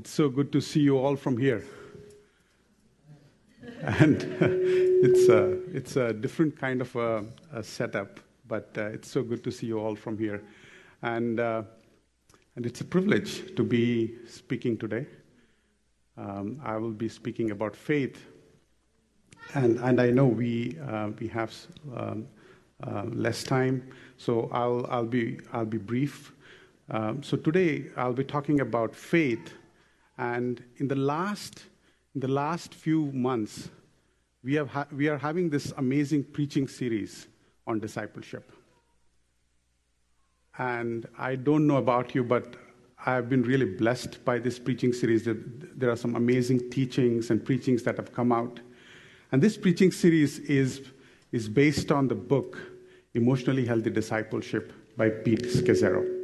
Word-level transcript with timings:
It's 0.00 0.12
so 0.12 0.30
good 0.30 0.50
to 0.52 0.62
see 0.62 0.80
you 0.80 0.96
all 0.96 1.14
from 1.14 1.36
here. 1.36 1.62
And 3.82 4.16
it's, 4.40 5.28
a, 5.28 5.58
it's 5.76 5.96
a 5.96 6.14
different 6.14 6.58
kind 6.58 6.80
of 6.80 6.96
a, 6.96 7.22
a 7.52 7.62
setup, 7.62 8.18
but 8.48 8.70
uh, 8.78 8.86
it's 8.86 9.10
so 9.10 9.22
good 9.22 9.44
to 9.44 9.52
see 9.52 9.66
you 9.66 9.78
all 9.78 9.94
from 9.94 10.16
here. 10.16 10.42
And, 11.02 11.38
uh, 11.38 11.64
and 12.56 12.64
it's 12.64 12.80
a 12.80 12.84
privilege 12.84 13.54
to 13.56 13.62
be 13.62 14.14
speaking 14.26 14.78
today. 14.78 15.06
Um, 16.16 16.58
I 16.64 16.78
will 16.78 16.92
be 16.92 17.10
speaking 17.10 17.50
about 17.50 17.76
faith. 17.76 18.24
And, 19.52 19.78
and 19.80 20.00
I 20.00 20.10
know 20.10 20.24
we, 20.24 20.78
uh, 20.88 21.10
we 21.20 21.28
have 21.28 21.54
um, 21.94 22.26
uh, 22.82 23.02
less 23.10 23.44
time, 23.44 23.86
so 24.16 24.48
I'll, 24.50 24.86
I'll, 24.88 25.04
be, 25.04 25.40
I'll 25.52 25.66
be 25.66 25.76
brief. 25.76 26.32
Um, 26.88 27.22
so 27.22 27.36
today 27.36 27.88
I'll 27.98 28.14
be 28.14 28.24
talking 28.24 28.60
about 28.60 28.96
faith. 28.96 29.52
And 30.20 30.62
in 30.76 30.86
the 30.86 30.96
last, 30.96 31.62
in 32.14 32.20
the 32.20 32.28
last 32.28 32.74
few 32.74 33.06
months, 33.06 33.70
we, 34.44 34.52
have 34.54 34.68
ha- 34.68 34.86
we 34.92 35.08
are 35.08 35.16
having 35.16 35.48
this 35.48 35.72
amazing 35.78 36.24
preaching 36.24 36.68
series 36.68 37.26
on 37.66 37.80
discipleship. 37.80 38.52
And 40.58 41.08
I 41.18 41.36
don't 41.36 41.66
know 41.66 41.78
about 41.78 42.14
you, 42.14 42.22
but 42.22 42.56
I've 43.06 43.30
been 43.30 43.42
really 43.42 43.64
blessed 43.64 44.22
by 44.26 44.38
this 44.38 44.58
preaching 44.58 44.92
series. 44.92 45.24
There 45.24 45.88
are 45.88 45.96
some 45.96 46.14
amazing 46.16 46.68
teachings 46.68 47.30
and 47.30 47.42
preachings 47.42 47.82
that 47.84 47.96
have 47.96 48.12
come 48.12 48.30
out. 48.30 48.60
And 49.32 49.40
this 49.40 49.56
preaching 49.56 49.90
series 49.90 50.38
is, 50.40 50.82
is 51.32 51.48
based 51.48 51.90
on 51.90 52.08
the 52.08 52.14
book 52.14 52.58
Emotionally 53.14 53.64
Healthy 53.64 53.88
Discipleship 53.88 54.74
by 54.98 55.08
Pete 55.08 55.44
Scazzero. 55.44 56.19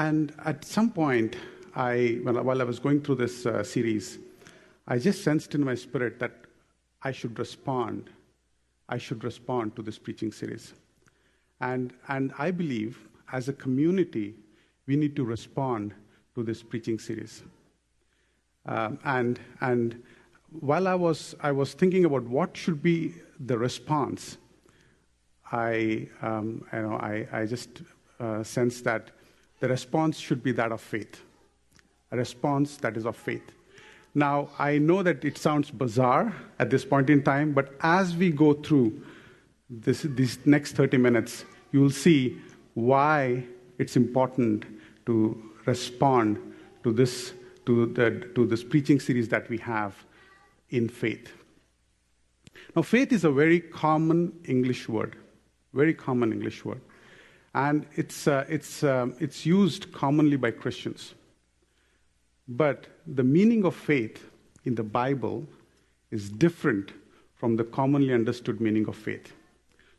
And 0.00 0.32
at 0.46 0.64
some 0.64 0.90
point, 0.90 1.36
I, 1.76 2.20
while 2.22 2.62
I 2.62 2.64
was 2.64 2.78
going 2.78 3.02
through 3.02 3.16
this 3.16 3.44
uh, 3.44 3.62
series, 3.62 4.18
I 4.88 4.98
just 4.98 5.22
sensed 5.22 5.54
in 5.54 5.62
my 5.62 5.74
spirit 5.74 6.18
that 6.20 6.32
I 7.02 7.12
should 7.12 7.38
respond. 7.38 8.08
I 8.88 8.96
should 8.96 9.22
respond 9.24 9.76
to 9.76 9.82
this 9.82 9.98
preaching 9.98 10.32
series. 10.32 10.72
And, 11.60 11.92
and 12.08 12.32
I 12.38 12.50
believe, 12.50 12.98
as 13.30 13.50
a 13.50 13.52
community, 13.52 14.36
we 14.86 14.96
need 14.96 15.14
to 15.16 15.24
respond 15.24 15.92
to 16.34 16.42
this 16.42 16.62
preaching 16.62 16.98
series. 16.98 17.42
Um, 18.64 18.98
and, 19.04 19.38
and 19.60 20.02
while 20.60 20.88
I 20.88 20.94
was, 20.94 21.36
I 21.42 21.52
was 21.52 21.74
thinking 21.74 22.06
about 22.06 22.22
what 22.22 22.56
should 22.56 22.82
be 22.82 23.16
the 23.38 23.58
response, 23.58 24.38
I, 25.52 26.08
um, 26.22 26.64
you 26.72 26.80
know, 26.80 26.94
I, 26.94 27.26
I 27.30 27.44
just 27.44 27.82
uh, 28.18 28.42
sensed 28.42 28.84
that 28.84 29.10
the 29.60 29.68
response 29.68 30.18
should 30.18 30.42
be 30.42 30.52
that 30.52 30.72
of 30.72 30.80
faith, 30.80 31.22
a 32.10 32.16
response 32.16 32.76
that 32.78 32.96
is 32.96 33.04
of 33.04 33.16
faith. 33.16 33.52
Now, 34.14 34.48
I 34.58 34.78
know 34.78 35.02
that 35.02 35.24
it 35.24 35.38
sounds 35.38 35.70
bizarre 35.70 36.34
at 36.58 36.70
this 36.70 36.84
point 36.84 37.10
in 37.10 37.22
time, 37.22 37.52
but 37.52 37.74
as 37.80 38.16
we 38.16 38.30
go 38.30 38.54
through 38.54 39.00
this, 39.68 40.02
these 40.02 40.38
next 40.46 40.72
30 40.72 40.96
minutes, 40.96 41.44
you 41.70 41.80
will 41.80 41.90
see 41.90 42.38
why 42.74 43.44
it's 43.78 43.96
important 43.96 44.64
to 45.06 45.40
respond 45.66 46.38
to 46.82 46.92
this, 46.92 47.34
to, 47.66 47.86
the, 47.86 48.28
to 48.34 48.46
this 48.46 48.64
preaching 48.64 48.98
series 48.98 49.28
that 49.28 49.48
we 49.48 49.58
have 49.58 49.94
in 50.70 50.88
faith. 50.88 51.32
Now, 52.74 52.82
faith 52.82 53.12
is 53.12 53.24
a 53.24 53.30
very 53.30 53.60
common 53.60 54.32
English 54.44 54.88
word, 54.88 55.16
very 55.72 55.94
common 55.94 56.32
English 56.32 56.64
word 56.64 56.80
and 57.54 57.86
it's, 57.96 58.26
uh, 58.28 58.44
it's, 58.48 58.84
um, 58.84 59.14
it's 59.18 59.44
used 59.44 59.92
commonly 59.92 60.36
by 60.36 60.50
Christians. 60.50 61.14
But 62.48 62.86
the 63.06 63.24
meaning 63.24 63.64
of 63.64 63.74
faith 63.74 64.30
in 64.64 64.74
the 64.74 64.82
Bible 64.82 65.46
is 66.10 66.30
different 66.30 66.92
from 67.34 67.56
the 67.56 67.64
commonly 67.64 68.12
understood 68.12 68.60
meaning 68.60 68.86
of 68.88 68.96
faith. 68.96 69.32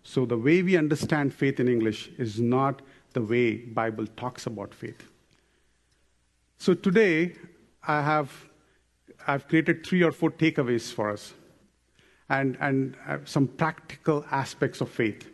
So 0.04 0.26
the 0.26 0.38
way 0.38 0.62
we 0.62 0.78
understand 0.78 1.34
faith 1.34 1.60
in 1.60 1.68
English 1.68 2.10
is 2.18 2.40
not 2.40 2.82
the 3.14 3.22
way 3.22 3.58
Bible 3.58 4.08
talks 4.18 4.46
about 4.46 4.74
faith. 4.74 5.04
So 6.58 6.74
today 6.74 7.36
I 7.88 8.02
have 8.02 8.32
I've 9.28 9.48
created 9.48 9.86
three 9.86 10.04
or 10.04 10.12
four 10.12 10.32
takeaways 10.32 10.92
for 10.92 11.10
us 11.10 11.34
and, 12.30 12.58
and 12.60 12.96
uh, 13.08 13.18
some 13.26 13.48
practical 13.48 14.26
aspects 14.32 14.82
of 14.82 14.90
faith. 14.90 15.30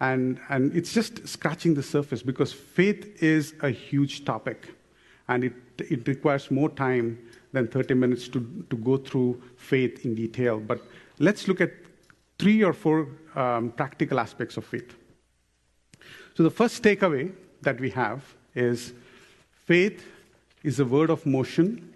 And, 0.00 0.40
and 0.48 0.74
it's 0.74 0.92
just 0.92 1.26
scratching 1.26 1.74
the 1.74 1.82
surface 1.82 2.22
because 2.22 2.52
faith 2.52 3.22
is 3.22 3.54
a 3.62 3.70
huge 3.70 4.24
topic 4.24 4.74
and 5.28 5.44
it, 5.44 5.52
it 5.78 6.06
requires 6.06 6.50
more 6.50 6.68
time 6.68 7.18
than 7.52 7.68
30 7.68 7.94
minutes 7.94 8.28
to, 8.28 8.66
to 8.68 8.76
go 8.76 8.96
through 8.96 9.40
faith 9.56 10.04
in 10.04 10.14
detail. 10.14 10.58
But 10.58 10.80
let's 11.18 11.48
look 11.48 11.60
at 11.60 11.72
three 12.38 12.62
or 12.62 12.72
four 12.72 13.08
um, 13.34 13.70
practical 13.70 14.18
aspects 14.18 14.56
of 14.56 14.64
faith. 14.64 14.94
So, 16.36 16.42
the 16.42 16.50
first 16.50 16.82
takeaway 16.82 17.32
that 17.62 17.80
we 17.80 17.90
have 17.90 18.22
is 18.54 18.92
faith 19.66 20.04
is 20.64 20.80
a 20.80 20.84
word 20.84 21.10
of 21.10 21.24
motion, 21.24 21.94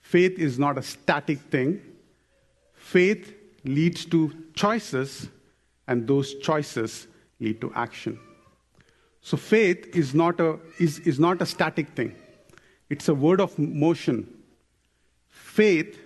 faith 0.00 0.38
is 0.38 0.58
not 0.58 0.78
a 0.78 0.82
static 0.82 1.40
thing, 1.40 1.82
faith 2.74 3.34
leads 3.64 4.04
to 4.06 4.32
choices 4.54 5.28
and 5.88 6.06
those 6.06 6.34
choices 6.34 7.08
lead 7.40 7.60
to 7.60 7.72
action. 7.74 8.18
So 9.20 9.36
faith 9.36 9.96
is 9.96 10.14
not 10.14 10.38
a, 10.38 10.58
is, 10.78 11.00
is 11.00 11.18
not 11.18 11.42
a 11.42 11.46
static 11.46 11.88
thing, 11.96 12.14
it's 12.88 13.08
a 13.08 13.14
word 13.14 13.40
of 13.40 13.58
motion. 13.58 14.34
Faith 15.28 15.98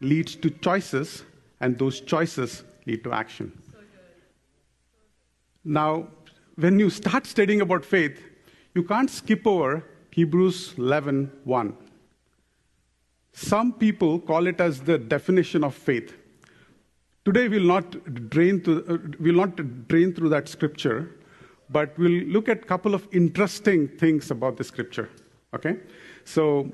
leads 0.00 0.34
to 0.36 0.50
choices, 0.50 1.24
and 1.60 1.78
those 1.78 2.00
choices 2.00 2.64
lead 2.86 3.04
to 3.04 3.12
action. 3.12 3.52
Now, 5.64 6.08
when 6.54 6.78
you 6.78 6.88
start 6.88 7.26
studying 7.26 7.60
about 7.60 7.84
faith, 7.84 8.20
you 8.74 8.82
can't 8.82 9.10
skip 9.10 9.46
over 9.46 9.84
Hebrews 10.10 10.74
11 10.78 11.30
1. 11.44 11.76
Some 13.32 13.72
people 13.72 14.18
call 14.18 14.46
it 14.46 14.60
as 14.60 14.80
the 14.80 14.98
definition 14.98 15.62
of 15.62 15.74
faith. 15.74 16.16
Today 17.28 17.46
we'll 17.46 17.64
not 17.64 18.30
drain 18.30 18.62
through, 18.62 18.86
uh, 18.88 18.96
we'll 19.20 19.34
not 19.34 19.86
drain 19.86 20.14
through 20.14 20.30
that 20.30 20.48
scripture, 20.48 21.10
but 21.68 21.92
we'll 21.98 22.24
look 22.24 22.48
at 22.48 22.62
a 22.62 22.64
couple 22.64 22.94
of 22.94 23.06
interesting 23.12 23.86
things 23.86 24.30
about 24.30 24.56
the 24.56 24.64
scripture. 24.64 25.10
Okay? 25.52 25.76
So 26.24 26.72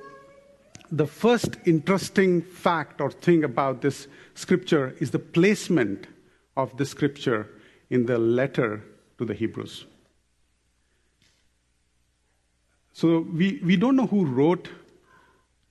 the 0.93 1.09
first 1.09 1.57
interesting 1.65 2.41
fact 2.41 3.01
or 3.01 3.11
thing 3.11 3.43
about 3.43 3.83
this 3.83 4.07
scripture 4.37 4.95
is 5.01 5.11
the 5.11 5.19
placement 5.19 6.07
of 6.57 6.77
the 6.77 6.87
scripture 6.87 7.49
in 7.91 8.07
the 8.07 8.17
letter 8.17 8.81
to 9.19 9.25
the 9.25 9.35
Hebrews. 9.35 9.87
So 12.93 13.27
we, 13.35 13.61
we 13.65 13.75
don't 13.75 13.97
know 13.97 14.07
who 14.07 14.25
wrote 14.25 14.69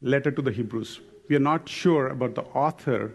letter 0.01 0.31
to 0.31 0.41
the 0.41 0.51
Hebrews. 0.51 0.99
We 1.29 1.37
are 1.37 1.45
not 1.53 1.69
sure 1.69 2.09
about 2.09 2.35
the 2.35 2.43
author 2.43 3.13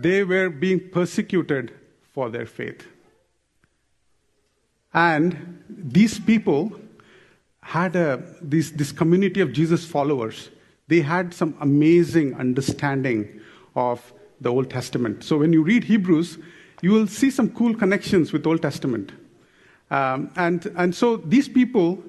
They 0.00 0.24
were 0.24 0.50
being 0.50 0.88
persecuted 0.90 1.72
for 2.12 2.30
their 2.30 2.46
faith. 2.46 2.86
And 4.92 5.62
these 5.68 6.18
people 6.18 6.72
had 7.62 7.94
a, 7.94 8.22
this, 8.40 8.70
this 8.70 8.92
community 8.92 9.40
of 9.40 9.52
Jesus 9.52 9.84
followers. 9.84 10.50
They 10.88 11.00
had 11.00 11.32
some 11.32 11.56
amazing 11.60 12.34
understanding 12.34 13.40
of 13.76 14.12
the 14.40 14.48
Old 14.50 14.70
Testament. 14.70 15.22
So 15.22 15.38
when 15.38 15.52
you 15.52 15.62
read 15.62 15.84
Hebrews, 15.84 16.38
you 16.82 16.92
will 16.92 17.06
see 17.06 17.30
some 17.30 17.50
cool 17.50 17.74
connections 17.74 18.32
with 18.32 18.46
Old 18.46 18.62
Testament. 18.62 19.12
Um, 19.90 20.30
and, 20.36 20.66
and 20.76 20.94
so 20.94 21.18
these 21.18 21.48
people, 21.48 22.02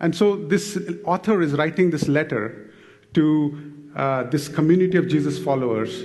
and 0.00 0.14
so 0.14 0.36
this 0.36 0.78
author 1.04 1.40
is 1.42 1.52
writing 1.52 1.90
this 1.90 2.08
letter 2.08 2.70
to 3.14 3.72
uh, 3.94 4.24
this 4.24 4.48
community 4.48 4.98
of 4.98 5.08
Jesus 5.08 5.42
followers 5.42 6.02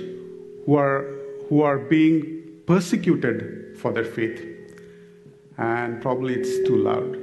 who 0.64 0.76
are, 0.76 1.11
who 1.52 1.60
are 1.60 1.76
being 1.76 2.62
persecuted 2.66 3.76
for 3.76 3.92
their 3.92 4.06
faith. 4.06 4.42
And 5.58 6.00
probably 6.00 6.32
it's 6.32 6.66
too 6.66 6.78
loud. 6.78 7.18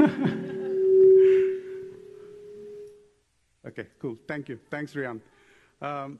okay, 3.68 3.86
cool. 4.00 4.16
Thank 4.26 4.48
you. 4.48 4.58
Thanks, 4.68 4.94
Rian. 4.94 5.20
Um, 5.80 6.18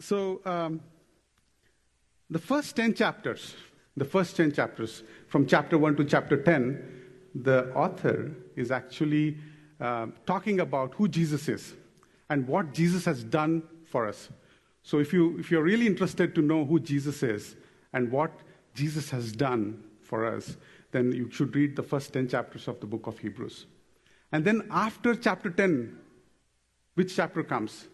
so, 0.00 0.40
um, 0.44 0.80
the 2.28 2.40
first 2.40 2.74
10 2.74 2.94
chapters, 2.94 3.54
the 3.96 4.04
first 4.04 4.36
10 4.36 4.50
chapters, 4.50 5.04
from 5.28 5.46
chapter 5.46 5.78
1 5.78 5.94
to 5.94 6.04
chapter 6.04 6.42
10, 6.42 6.82
the 7.36 7.72
author 7.72 8.32
is 8.56 8.72
actually 8.72 9.38
uh, 9.80 10.08
talking 10.26 10.58
about 10.58 10.92
who 10.94 11.06
Jesus 11.06 11.48
is 11.48 11.74
and 12.28 12.48
what 12.48 12.74
Jesus 12.74 13.04
has 13.04 13.22
done 13.22 13.62
for 13.94 14.08
us. 14.08 14.28
So, 14.82 14.98
if, 14.98 15.12
you, 15.12 15.38
if 15.38 15.52
you're 15.52 15.62
really 15.62 15.86
interested 15.86 16.34
to 16.34 16.42
know 16.42 16.64
who 16.64 16.80
Jesus 16.80 17.22
is 17.22 17.54
and 17.92 18.10
what 18.10 18.32
Jesus 18.74 19.08
has 19.10 19.30
done 19.30 19.84
for 20.02 20.26
us, 20.26 20.56
then 20.90 21.12
you 21.12 21.30
should 21.30 21.54
read 21.54 21.76
the 21.76 21.84
first 21.84 22.12
10 22.12 22.26
chapters 22.28 22.66
of 22.66 22.80
the 22.80 22.86
book 22.86 23.06
of 23.06 23.18
Hebrews. 23.18 23.66
And 24.32 24.44
then 24.44 24.66
after 24.68 25.14
chapter 25.14 25.48
10, 25.48 25.96
which 26.94 27.14
chapter 27.14 27.44
comes? 27.44 27.86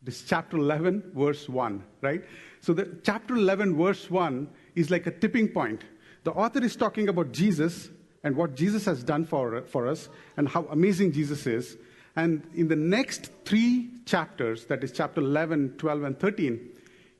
This 0.00 0.22
chapter 0.22 0.56
11, 0.56 1.10
verse 1.12 1.48
1, 1.48 1.82
right? 2.02 2.22
So 2.60 2.72
the 2.72 2.96
chapter 3.02 3.34
11, 3.34 3.76
verse 3.76 4.08
1 4.08 4.48
is 4.76 4.92
like 4.92 5.08
a 5.08 5.10
tipping 5.10 5.48
point. 5.48 5.82
The 6.22 6.30
author 6.30 6.62
is 6.62 6.76
talking 6.76 7.08
about 7.08 7.32
Jesus 7.32 7.90
and 8.22 8.36
what 8.36 8.54
Jesus 8.54 8.84
has 8.84 9.02
done 9.02 9.24
for, 9.24 9.62
for 9.62 9.88
us 9.88 10.08
and 10.36 10.48
how 10.48 10.66
amazing 10.70 11.10
Jesus 11.10 11.48
is. 11.48 11.76
And 12.18 12.42
in 12.52 12.66
the 12.66 12.74
next 12.74 13.30
three 13.44 13.90
chapters, 14.04 14.64
that 14.64 14.82
is 14.82 14.90
chapter 14.90 15.20
11, 15.20 15.74
12, 15.78 16.02
and 16.02 16.18
13, 16.18 16.68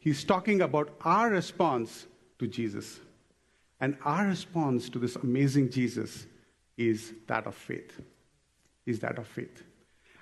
he's 0.00 0.24
talking 0.24 0.62
about 0.62 0.90
our 1.04 1.30
response 1.30 2.08
to 2.40 2.48
Jesus. 2.48 2.98
And 3.80 3.96
our 4.04 4.26
response 4.26 4.88
to 4.88 4.98
this 4.98 5.14
amazing 5.14 5.70
Jesus 5.70 6.26
is 6.76 7.14
that 7.28 7.46
of 7.46 7.54
faith. 7.54 8.00
Is 8.86 8.98
that 8.98 9.18
of 9.18 9.28
faith. 9.28 9.62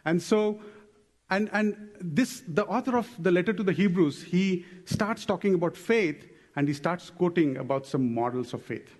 And 0.04 0.20
so 0.20 0.60
and, 1.30 1.48
and 1.54 1.88
this, 1.98 2.42
the 2.46 2.66
author 2.66 2.98
of 2.98 3.08
the 3.18 3.32
letter 3.32 3.54
to 3.54 3.62
the 3.62 3.72
Hebrews, 3.72 4.24
he 4.24 4.66
starts 4.84 5.24
talking 5.24 5.54
about 5.54 5.74
faith 5.74 6.28
and 6.54 6.68
he 6.68 6.74
starts 6.74 7.08
quoting 7.08 7.56
about 7.56 7.86
some 7.86 8.14
models 8.14 8.52
of 8.52 8.62
faith. 8.62 8.94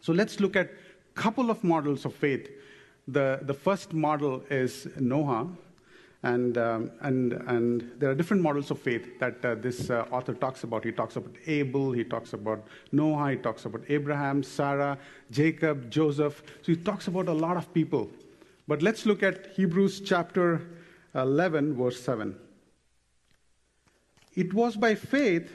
So 0.00 0.12
let's 0.12 0.38
look 0.38 0.54
at 0.54 0.70
a 0.70 1.20
couple 1.20 1.50
of 1.50 1.64
models 1.64 2.04
of 2.04 2.14
faith. 2.14 2.48
The, 3.08 3.38
the 3.40 3.54
first 3.54 3.94
model 3.94 4.42
is 4.50 4.86
Noah, 5.00 5.48
and, 6.22 6.58
um, 6.58 6.90
and, 7.00 7.32
and 7.32 7.90
there 7.98 8.10
are 8.10 8.14
different 8.14 8.42
models 8.42 8.70
of 8.70 8.78
faith 8.78 9.18
that 9.18 9.42
uh, 9.42 9.54
this 9.54 9.88
uh, 9.88 10.04
author 10.10 10.34
talks 10.34 10.62
about. 10.62 10.84
He 10.84 10.92
talks 10.92 11.16
about 11.16 11.34
Abel, 11.46 11.92
he 11.92 12.04
talks 12.04 12.34
about 12.34 12.66
Noah, 12.92 13.30
he 13.30 13.36
talks 13.36 13.64
about 13.64 13.82
Abraham, 13.88 14.42
Sarah, 14.42 14.98
Jacob, 15.30 15.90
Joseph. 15.90 16.42
So 16.60 16.72
he 16.72 16.76
talks 16.76 17.06
about 17.06 17.28
a 17.28 17.32
lot 17.32 17.56
of 17.56 17.72
people. 17.72 18.10
But 18.66 18.82
let's 18.82 19.06
look 19.06 19.22
at 19.22 19.54
Hebrews 19.54 20.02
chapter 20.04 20.60
11, 21.14 21.76
verse 21.76 21.98
7. 22.02 22.36
It 24.34 24.52
was 24.52 24.76
by 24.76 24.94
faith 24.94 25.50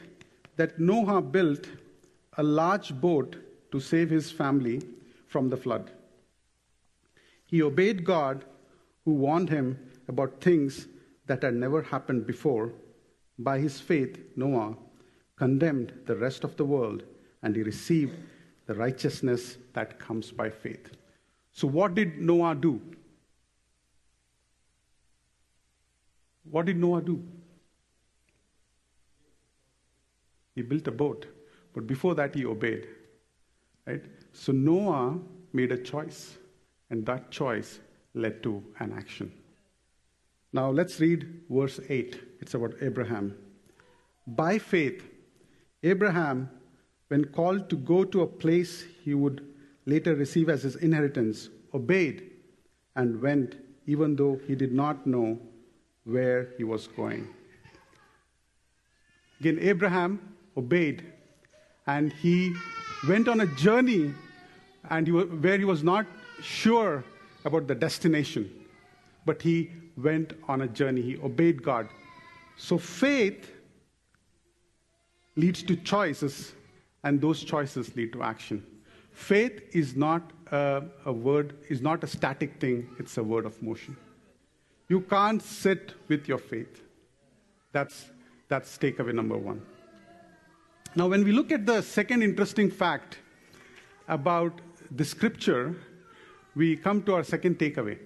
that 0.56 0.80
Noah 0.80 1.22
built 1.22 1.68
a 2.38 2.42
large 2.42 3.00
boat 3.00 3.36
to 3.72 3.80
save 3.80 4.10
his 4.10 4.32
family 4.32 4.82
from 5.28 5.50
the 5.50 5.58
flood. 5.58 5.92
He 7.54 7.62
obeyed 7.62 8.04
God, 8.04 8.46
who 9.06 9.14
warned 9.14 9.48
him 9.48 9.78
about 10.08 10.42
things 10.42 10.88
that 11.28 11.44
had 11.44 11.54
never 11.54 11.84
happened 11.84 12.26
before. 12.26 12.74
By 13.38 13.60
his 13.60 13.80
faith, 13.80 14.18
Noah 14.36 14.76
condemned 15.36 15.94
the 16.08 16.16
rest 16.16 16.44
of 16.44 16.58
the 16.58 16.66
world, 16.66 17.04
and 17.44 17.56
he 17.56 17.62
received 17.62 18.16
the 18.66 18.74
righteousness 18.74 19.58
that 19.74 20.00
comes 20.00 20.32
by 20.32 20.50
faith. 20.50 20.98
So, 21.52 21.68
what 21.68 21.94
did 21.94 22.20
Noah 22.20 22.56
do? 22.56 22.82
What 26.50 26.66
did 26.66 26.78
Noah 26.78 27.04
do? 27.04 27.24
He 30.56 30.64
built 30.64 30.88
a 30.88 30.92
boat, 30.92 31.28
but 31.72 31.86
before 31.86 32.16
that, 32.16 32.34
he 32.34 32.48
obeyed. 32.48 32.88
Right? 33.86 34.04
So 34.32 34.52
Noah 34.52 35.20
made 35.52 35.72
a 35.72 35.78
choice, 35.78 36.40
and 36.94 37.08
that 37.08 37.32
choice 37.32 37.80
led 38.14 38.44
to 38.44 38.64
an 38.80 38.94
action. 38.96 39.32
Now 40.58 40.70
let's 40.70 41.00
read 41.00 41.42
verse 41.50 41.80
8. 41.90 42.22
It's 42.40 42.54
about 42.54 42.76
Abraham. 42.82 43.36
By 44.28 44.60
faith, 44.60 45.04
Abraham, 45.82 46.52
when 47.08 47.26
called 47.26 47.68
to 47.72 47.78
go 47.78 48.04
to 48.04 48.22
a 48.22 48.28
place 48.28 48.86
he 49.04 49.16
would 49.16 49.42
later 49.88 50.14
receive 50.14 50.50
as 50.50 50.62
his 50.62 50.76
inheritance, 50.76 51.50
obeyed 51.74 52.30
and 52.96 53.20
went, 53.20 53.56
even 53.88 54.16
though 54.16 54.40
he 54.48 54.54
did 54.54 54.72
not 54.72 55.08
know 55.08 55.40
where 56.04 56.50
he 56.58 56.64
was 56.64 56.86
going. 56.86 57.28
Again, 59.40 59.58
Abraham 59.60 60.20
obeyed 60.56 61.04
and 61.88 62.14
he 62.14 62.54
went 63.08 63.28
on 63.28 63.42
a 63.42 63.48
journey 63.48 64.14
and 64.92 65.08
he, 65.08 65.14
where 65.14 65.58
he 65.58 65.66
was 65.66 65.84
not 65.84 66.06
sure 66.44 67.04
about 67.46 67.68
the 67.68 67.76
destination, 67.76 68.50
but 69.26 69.42
he 69.42 69.72
went 69.98 70.34
on 70.48 70.62
a 70.62 70.68
journey. 70.68 71.02
He 71.02 71.18
obeyed 71.18 71.64
God. 71.64 71.88
So 72.58 72.78
faith 72.78 73.50
leads 75.36 75.64
to 75.64 75.76
choices, 75.76 76.54
and 77.04 77.20
those 77.20 77.44
choices 77.44 77.96
lead 77.96 78.14
to 78.14 78.24
action. 78.24 78.66
Faith 79.12 79.62
is 79.72 79.96
not 79.96 80.32
a, 80.52 80.84
a 81.06 81.14
word, 81.14 81.56
is 81.70 81.82
not 81.82 82.04
a 82.04 82.08
static 82.08 82.60
thing, 82.60 82.88
it's 83.00 83.18
a 83.18 83.24
word 83.24 83.46
of 83.46 83.62
motion. 83.62 83.96
You 84.90 85.02
can't 85.02 85.42
sit 85.42 85.94
with 86.08 86.28
your 86.28 86.38
faith. 86.38 86.82
That's, 87.72 88.12
that's 88.48 88.78
takeaway 88.78 89.14
number 89.14 89.38
one. 89.38 89.62
Now, 90.96 91.08
when 91.08 91.24
we 91.24 91.32
look 91.32 91.52
at 91.52 91.66
the 91.66 91.82
second 91.82 92.22
interesting 92.22 92.70
fact 92.70 93.18
about 94.08 94.62
the 94.92 95.04
scripture, 95.04 95.76
we 96.56 96.76
come 96.76 97.02
to 97.04 97.16
our 97.16 97.24
second 97.24 97.58
takeaway. 97.60 97.98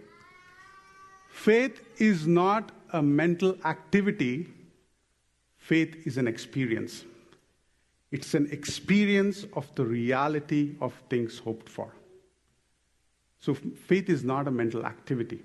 Faith 1.29 1.81
is 1.97 2.25
not 2.25 2.71
a 2.93 3.01
mental 3.01 3.57
activity, 3.65 4.47
faith 5.57 5.95
is 6.05 6.17
an 6.17 6.27
experience. 6.27 7.05
It's 8.11 8.33
an 8.33 8.47
experience 8.51 9.45
of 9.53 9.73
the 9.75 9.85
reality 9.85 10.75
of 10.79 10.93
things 11.09 11.39
hoped 11.39 11.67
for. 11.67 11.93
So, 13.39 13.53
faith 13.53 14.09
is 14.09 14.23
not 14.23 14.47
a 14.47 14.51
mental 14.51 14.85
activity. 14.85 15.43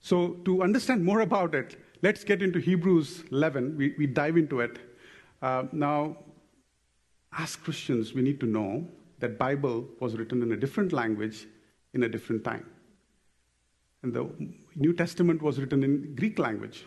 So, 0.00 0.32
to 0.44 0.62
understand 0.62 1.04
more 1.04 1.20
about 1.20 1.54
it, 1.54 1.76
let's 2.02 2.24
get 2.24 2.42
into 2.42 2.58
Hebrews 2.58 3.24
11. 3.30 3.76
We, 3.76 3.94
we 3.96 4.06
dive 4.06 4.36
into 4.36 4.60
it. 4.60 4.78
Uh, 5.40 5.64
now, 5.72 6.16
as 7.38 7.56
Christians, 7.56 8.12
we 8.12 8.22
need 8.22 8.40
to 8.40 8.46
know 8.46 8.86
that 9.20 9.38
Bible 9.38 9.88
was 10.00 10.16
written 10.16 10.42
in 10.42 10.52
a 10.52 10.56
different 10.56 10.92
language 10.92 11.46
in 11.94 12.02
a 12.02 12.08
different 12.08 12.44
time. 12.44 12.66
And 14.02 14.12
the 14.12 14.28
New 14.74 14.92
Testament 14.92 15.42
was 15.42 15.60
written 15.60 15.84
in 15.84 16.14
Greek 16.14 16.38
language. 16.38 16.86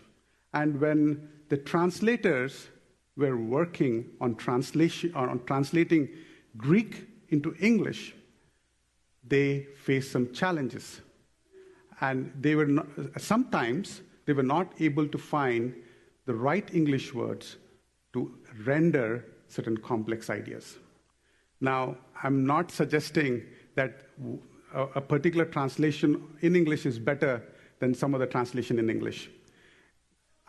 And 0.53 0.79
when 0.79 1.29
the 1.49 1.57
translators 1.57 2.67
were 3.15 3.37
working 3.37 4.11
on, 4.19 4.35
translation, 4.35 5.13
on 5.15 5.41
translating 5.45 6.09
Greek 6.57 7.07
into 7.29 7.55
English, 7.59 8.13
they 9.27 9.67
faced 9.77 10.11
some 10.11 10.31
challenges 10.33 11.01
and 12.01 12.31
they 12.39 12.55
were 12.55 12.65
not, 12.65 12.87
sometimes 13.17 14.01
they 14.25 14.33
were 14.33 14.43
not 14.43 14.73
able 14.79 15.07
to 15.07 15.17
find 15.17 15.73
the 16.25 16.33
right 16.33 16.73
English 16.73 17.13
words 17.13 17.57
to 18.13 18.33
render 18.65 19.25
certain 19.47 19.77
complex 19.77 20.29
ideas. 20.29 20.77
Now, 21.61 21.97
I'm 22.23 22.45
not 22.45 22.71
suggesting 22.71 23.43
that 23.75 24.09
a, 24.75 24.83
a 24.95 25.01
particular 25.01 25.45
translation 25.45 26.21
in 26.41 26.55
English 26.55 26.85
is 26.85 26.99
better 26.99 27.41
than 27.79 27.93
some 27.93 28.13
other 28.13 28.25
translation 28.25 28.79
in 28.79 28.89
English. 28.89 29.29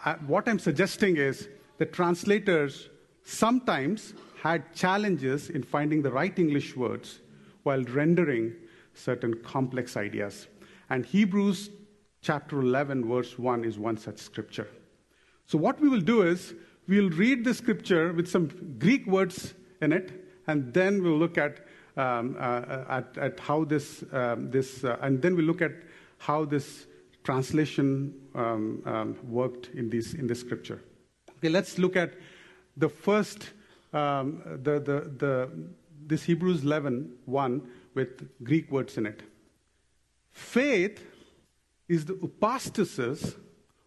I, 0.05 0.15
what 0.27 0.49
I'm 0.49 0.59
suggesting 0.59 1.17
is 1.17 1.49
that 1.79 1.93
translators 1.93 2.89
sometimes 3.25 4.15
had 4.43 4.75
challenges 4.75 5.51
in 5.51 5.63
finding 5.63 6.03
the 6.03 6.11
right 6.11 6.39
English 6.39 6.77
words 6.77 7.21
while 7.63 7.83
rendering 7.85 8.55
certain 8.95 9.35
complex 9.43 9.97
ideas. 9.97 10.47
And 10.91 11.05
Hebrews 11.05 11.71
chapter 12.23 12.61
11, 12.61 13.09
verse 13.09 13.39
1 13.39 13.65
is 13.65 13.79
one 13.79 13.97
such 13.97 14.19
scripture. 14.19 14.69
So, 15.47 15.59
what 15.59 15.81
we 15.81 15.89
will 15.89 16.01
do 16.01 16.23
is 16.23 16.55
we'll 16.89 17.11
read 17.11 17.45
the 17.45 17.55
scripture 17.55 18.13
with 18.13 18.29
some 18.29 18.77
Greek 18.79 19.07
words 19.07 19.55
in 19.81 19.93
it, 19.93 20.13
and 20.47 20.73
then 20.73 21.03
we'll 21.03 21.19
look 21.19 21.39
at, 21.39 21.59
uh, 21.59 21.61
at, 21.97 23.19
at, 23.19 23.41
how 23.41 23.65
this, 23.65 24.05
um, 24.13 24.51
this 24.51 24.85
uh, 24.85 24.99
and 25.01 25.23
then 25.23 25.35
we'll 25.37 25.47
look 25.47 25.63
at 25.63 25.73
how 26.19 26.45
this 26.45 26.87
translation 27.25 28.15
um, 28.35 28.83
um 28.87 29.17
worked 29.29 29.71
in, 29.75 29.91
this 29.91 30.41
scripture. 30.41 30.81
Okay, 31.39 31.49
let's 31.49 31.79
look 31.79 31.97
at 31.97 32.15
the 32.77 32.89
first, 32.89 33.51
um, 33.93 34.43
the, 34.63 34.79
the, 34.79 35.11
the, 35.19 35.51
this 36.07 36.23
Hebrews 36.25 36.63
11, 36.63 37.13
1 37.25 37.69
with 37.95 38.29
Greek 38.45 38.71
words 38.71 38.97
in 38.97 39.07
it. 39.07 39.23
Faith 40.33 41.03
is 41.89 42.05
the 42.05 42.15
upastasis 42.15 43.37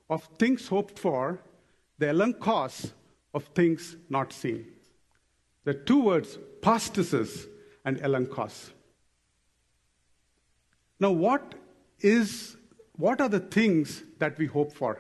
of 0.09 0.23
things 0.39 0.67
hoped 0.67 0.97
for, 0.97 1.39
the 1.99 2.07
elenchos 2.07 2.91
of 3.33 3.43
things 3.55 3.95
not 4.09 4.33
seen. 4.33 4.65
The 5.65 5.73
two 5.73 6.01
words, 6.01 6.37
pastasis 6.61 7.45
and 7.85 7.97
elenchos. 7.97 8.71
Now, 10.99 11.11
what 11.11 11.55
is 11.99 12.57
what 12.97 13.21
are 13.21 13.29
the 13.29 13.39
things 13.39 14.03
that 14.19 14.37
we 14.37 14.45
hope 14.45 14.73
for? 14.73 14.99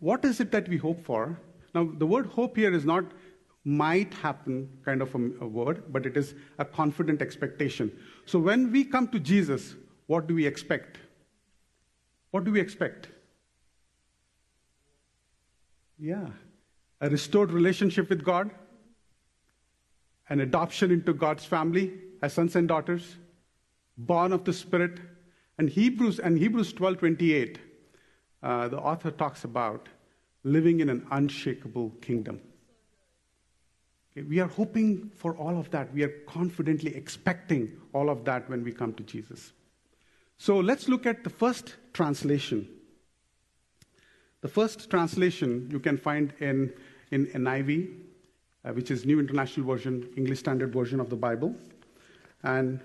What 0.00 0.24
is 0.24 0.40
it 0.40 0.50
that 0.50 0.68
we 0.68 0.76
hope 0.76 1.04
for? 1.04 1.40
Now, 1.74 1.88
the 1.96 2.06
word 2.06 2.26
hope 2.26 2.56
here 2.56 2.74
is 2.74 2.84
not 2.84 3.04
might 3.64 4.14
happen 4.14 4.68
kind 4.84 5.02
of 5.02 5.14
a, 5.14 5.18
a 5.40 5.46
word, 5.46 5.84
but 5.92 6.06
it 6.06 6.16
is 6.16 6.34
a 6.58 6.64
confident 6.64 7.20
expectation. 7.20 7.92
So 8.24 8.38
when 8.38 8.72
we 8.72 8.84
come 8.84 9.08
to 9.08 9.20
Jesus, 9.20 9.74
what 10.06 10.26
do 10.26 10.34
we 10.34 10.46
expect? 10.46 10.98
What 12.30 12.44
do 12.44 12.50
we 12.50 12.60
expect? 12.60 13.08
Yeah, 15.98 16.28
a 17.00 17.10
restored 17.10 17.50
relationship 17.50 18.08
with 18.08 18.24
God, 18.24 18.50
an 20.28 20.40
adoption 20.40 20.90
into 20.90 21.12
God's 21.12 21.44
family 21.44 21.92
as 22.22 22.32
sons 22.34 22.56
and 22.56 22.68
daughters, 22.68 23.16
born 23.96 24.32
of 24.32 24.44
the 24.44 24.52
Spirit. 24.52 24.98
And 25.58 25.68
Hebrews 25.68 26.18
and 26.18 26.38
Hebrews 26.38 26.72
12:28, 26.72 27.58
uh, 28.42 28.68
the 28.68 28.78
author 28.78 29.10
talks 29.10 29.44
about 29.44 29.88
living 30.44 30.80
in 30.80 30.88
an 30.88 31.06
unshakable 31.10 31.90
kingdom. 32.00 32.40
Okay, 34.12 34.22
we 34.22 34.40
are 34.40 34.48
hoping 34.48 35.10
for 35.10 35.36
all 35.36 35.58
of 35.58 35.70
that. 35.70 35.92
We 35.92 36.02
are 36.02 36.14
confidently 36.26 36.94
expecting 36.94 37.80
all 37.92 38.08
of 38.08 38.24
that 38.24 38.48
when 38.48 38.64
we 38.64 38.72
come 38.72 38.92
to 38.94 39.02
Jesus. 39.02 39.52
So 40.38 40.58
let's 40.58 40.88
look 40.88 41.04
at 41.04 41.24
the 41.24 41.30
first 41.30 41.76
translation. 41.92 42.68
The 44.40 44.48
first 44.48 44.88
translation 44.88 45.68
you 45.70 45.80
can 45.80 45.98
find 45.98 46.32
in, 46.38 46.72
in 47.10 47.26
NIV, 47.26 47.90
uh, 48.68 48.72
which 48.72 48.90
is 48.90 49.04
New 49.04 49.18
International 49.18 49.66
Version, 49.66 50.08
English 50.16 50.40
Standard 50.40 50.72
Version 50.72 51.00
of 51.00 51.08
the 51.08 51.16
Bible. 51.16 51.54
And 52.42 52.80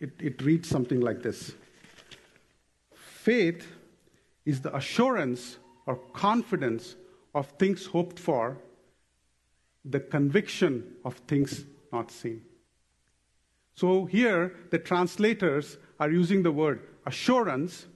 it, 0.00 0.12
it 0.18 0.42
reads 0.42 0.68
something 0.68 1.00
like 1.00 1.22
this 1.22 1.52
Faith 2.94 3.66
is 4.44 4.60
the 4.60 4.74
assurance 4.74 5.58
or 5.86 5.96
confidence 6.12 6.96
of 7.34 7.46
things 7.58 7.86
hoped 7.86 8.18
for, 8.18 8.58
the 9.84 10.00
conviction 10.00 10.94
of 11.04 11.14
things 11.28 11.64
not 11.92 12.10
seen. 12.10 12.42
So 13.74 14.04
here, 14.04 14.54
the 14.70 14.78
translators 14.78 15.78
are 15.98 16.10
using 16.10 16.42
the 16.42 16.52
word 16.52 16.80
assurance, 17.06 17.86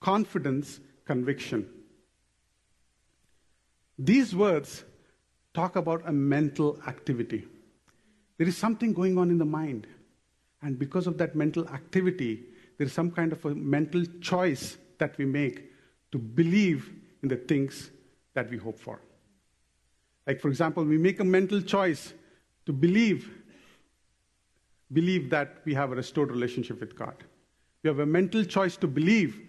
confidence, 0.00 0.80
conviction. 1.04 1.68
These 3.98 4.34
words 4.34 4.84
talk 5.54 5.76
about 5.76 6.02
a 6.06 6.12
mental 6.12 6.78
activity. 6.86 7.44
There 8.38 8.48
is 8.48 8.56
something 8.56 8.92
going 8.92 9.18
on 9.18 9.30
in 9.30 9.38
the 9.38 9.44
mind. 9.44 9.86
And 10.62 10.78
because 10.78 11.06
of 11.06 11.18
that 11.18 11.34
mental 11.34 11.68
activity, 11.68 12.44
there 12.78 12.86
is 12.86 12.92
some 12.92 13.10
kind 13.10 13.32
of 13.32 13.44
a 13.44 13.54
mental 13.54 14.04
choice 14.20 14.78
that 14.98 15.16
we 15.18 15.24
make 15.24 15.70
to 16.12 16.18
believe 16.18 16.90
in 17.22 17.28
the 17.28 17.36
things 17.36 17.90
that 18.34 18.50
we 18.50 18.56
hope 18.56 18.78
for. 18.78 19.00
Like, 20.26 20.40
for 20.40 20.48
example, 20.48 20.84
we 20.84 20.98
make 20.98 21.20
a 21.20 21.24
mental 21.24 21.60
choice 21.60 22.14
to 22.66 22.72
believe, 22.72 23.30
believe 24.92 25.30
that 25.30 25.56
we 25.64 25.74
have 25.74 25.90
a 25.92 25.96
restored 25.96 26.30
relationship 26.30 26.80
with 26.80 26.96
God. 26.96 27.14
We 27.82 27.88
have 27.88 27.98
a 27.98 28.06
mental 28.06 28.44
choice 28.44 28.76
to 28.76 28.86
believe 28.86 29.40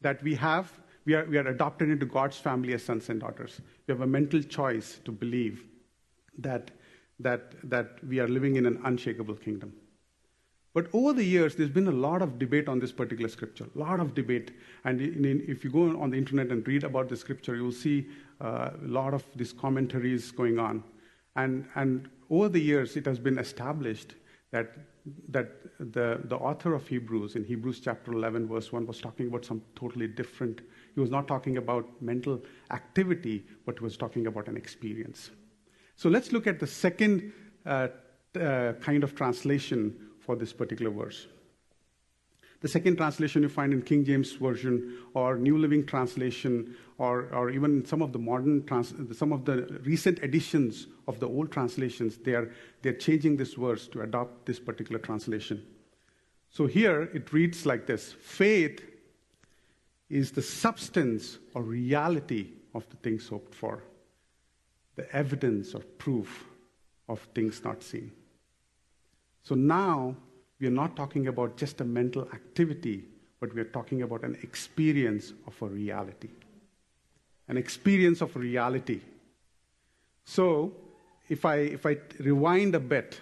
that 0.00 0.22
we 0.22 0.36
have, 0.36 0.70
we 1.08 1.14
are, 1.14 1.24
we 1.24 1.38
are 1.38 1.48
adopted 1.48 1.88
into 1.88 2.04
God's 2.04 2.36
family 2.36 2.74
as 2.74 2.84
sons 2.84 3.08
and 3.08 3.18
daughters. 3.18 3.62
We 3.86 3.92
have 3.92 4.02
a 4.02 4.06
mental 4.06 4.42
choice 4.42 5.00
to 5.06 5.10
believe 5.10 5.64
that, 6.36 6.70
that, 7.18 7.54
that 7.64 8.04
we 8.06 8.20
are 8.20 8.28
living 8.28 8.56
in 8.56 8.66
an 8.66 8.78
unshakable 8.84 9.36
kingdom. 9.36 9.72
But 10.74 10.88
over 10.92 11.14
the 11.14 11.24
years, 11.24 11.54
there's 11.54 11.70
been 11.70 11.88
a 11.88 11.98
lot 12.08 12.20
of 12.20 12.38
debate 12.38 12.68
on 12.68 12.78
this 12.78 12.92
particular 12.92 13.30
scripture, 13.30 13.66
a 13.74 13.78
lot 13.78 14.00
of 14.00 14.14
debate. 14.14 14.50
And 14.84 15.00
if 15.00 15.64
you 15.64 15.70
go 15.70 15.98
on 15.98 16.10
the 16.10 16.18
internet 16.18 16.48
and 16.48 16.66
read 16.68 16.84
about 16.84 17.08
the 17.08 17.16
scripture, 17.16 17.56
you'll 17.56 17.72
see 17.72 18.06
uh, 18.42 18.70
a 18.84 18.86
lot 18.86 19.14
of 19.14 19.24
these 19.34 19.54
commentaries 19.54 20.30
going 20.30 20.58
on. 20.58 20.84
And, 21.36 21.64
and 21.74 22.10
over 22.28 22.50
the 22.50 22.60
years, 22.60 22.98
it 22.98 23.06
has 23.06 23.18
been 23.18 23.38
established 23.38 24.14
that, 24.50 24.76
that 25.30 25.48
the, 25.78 26.20
the 26.24 26.36
author 26.36 26.74
of 26.74 26.86
Hebrews, 26.86 27.34
in 27.34 27.44
Hebrews 27.44 27.80
chapter 27.80 28.12
11, 28.12 28.46
verse 28.46 28.70
1, 28.72 28.86
was 28.86 29.00
talking 29.00 29.28
about 29.28 29.46
some 29.46 29.62
totally 29.74 30.06
different. 30.06 30.60
He 30.94 31.00
was 31.00 31.10
not 31.10 31.28
talking 31.28 31.56
about 31.56 31.86
mental 32.00 32.42
activity, 32.70 33.44
but 33.66 33.80
was 33.80 33.96
talking 33.96 34.26
about 34.26 34.48
an 34.48 34.56
experience. 34.56 35.30
So 35.96 36.08
let's 36.08 36.32
look 36.32 36.46
at 36.46 36.58
the 36.58 36.66
second 36.66 37.32
uh, 37.66 37.88
uh, 38.38 38.74
kind 38.74 39.02
of 39.02 39.14
translation 39.14 39.96
for 40.20 40.36
this 40.36 40.52
particular 40.52 40.90
verse. 40.90 41.26
The 42.60 42.68
second 42.68 42.96
translation 42.96 43.42
you 43.42 43.48
find 43.48 43.72
in 43.72 43.82
King 43.82 44.04
James 44.04 44.32
Version 44.32 44.98
or 45.14 45.36
New 45.36 45.58
Living 45.58 45.86
Translation 45.86 46.74
or, 46.98 47.28
or 47.32 47.50
even 47.50 47.84
some 47.84 48.02
of 48.02 48.12
the 48.12 48.18
modern, 48.18 48.64
trans, 48.64 48.92
some 49.16 49.32
of 49.32 49.44
the 49.44 49.80
recent 49.84 50.18
editions 50.24 50.88
of 51.06 51.20
the 51.20 51.28
old 51.28 51.52
translations, 51.52 52.16
they 52.18 52.34
are, 52.34 52.50
they're 52.82 52.94
changing 52.94 53.36
this 53.36 53.54
verse 53.54 53.86
to 53.88 54.00
adopt 54.00 54.44
this 54.46 54.58
particular 54.58 54.98
translation. 54.98 55.64
So 56.50 56.66
here 56.66 57.02
it 57.14 57.32
reads 57.32 57.64
like 57.64 57.86
this 57.86 58.12
Faith 58.12 58.82
is 60.10 60.32
the 60.32 60.42
substance 60.42 61.38
or 61.54 61.62
reality 61.62 62.48
of 62.74 62.88
the 62.90 62.96
things 62.96 63.28
hoped 63.28 63.54
for, 63.54 63.82
the 64.96 65.10
evidence 65.14 65.74
or 65.74 65.80
proof 65.80 66.46
of 67.08 67.20
things 67.34 67.62
not 67.64 67.82
seen. 67.82 68.10
So 69.42 69.54
now 69.54 70.16
we 70.60 70.66
are 70.66 70.70
not 70.70 70.96
talking 70.96 71.28
about 71.28 71.56
just 71.56 71.80
a 71.80 71.84
mental 71.84 72.28
activity, 72.32 73.04
but 73.40 73.54
we 73.54 73.60
are 73.60 73.72
talking 73.72 74.02
about 74.02 74.24
an 74.24 74.36
experience 74.42 75.32
of 75.46 75.60
a 75.62 75.66
reality. 75.66 76.28
An 77.48 77.56
experience 77.56 78.20
of 78.20 78.34
reality. 78.36 79.00
So, 80.24 80.72
if 81.28 81.44
I, 81.44 81.56
if 81.56 81.86
I 81.86 81.96
rewind 82.18 82.74
a 82.74 82.80
bit, 82.80 83.20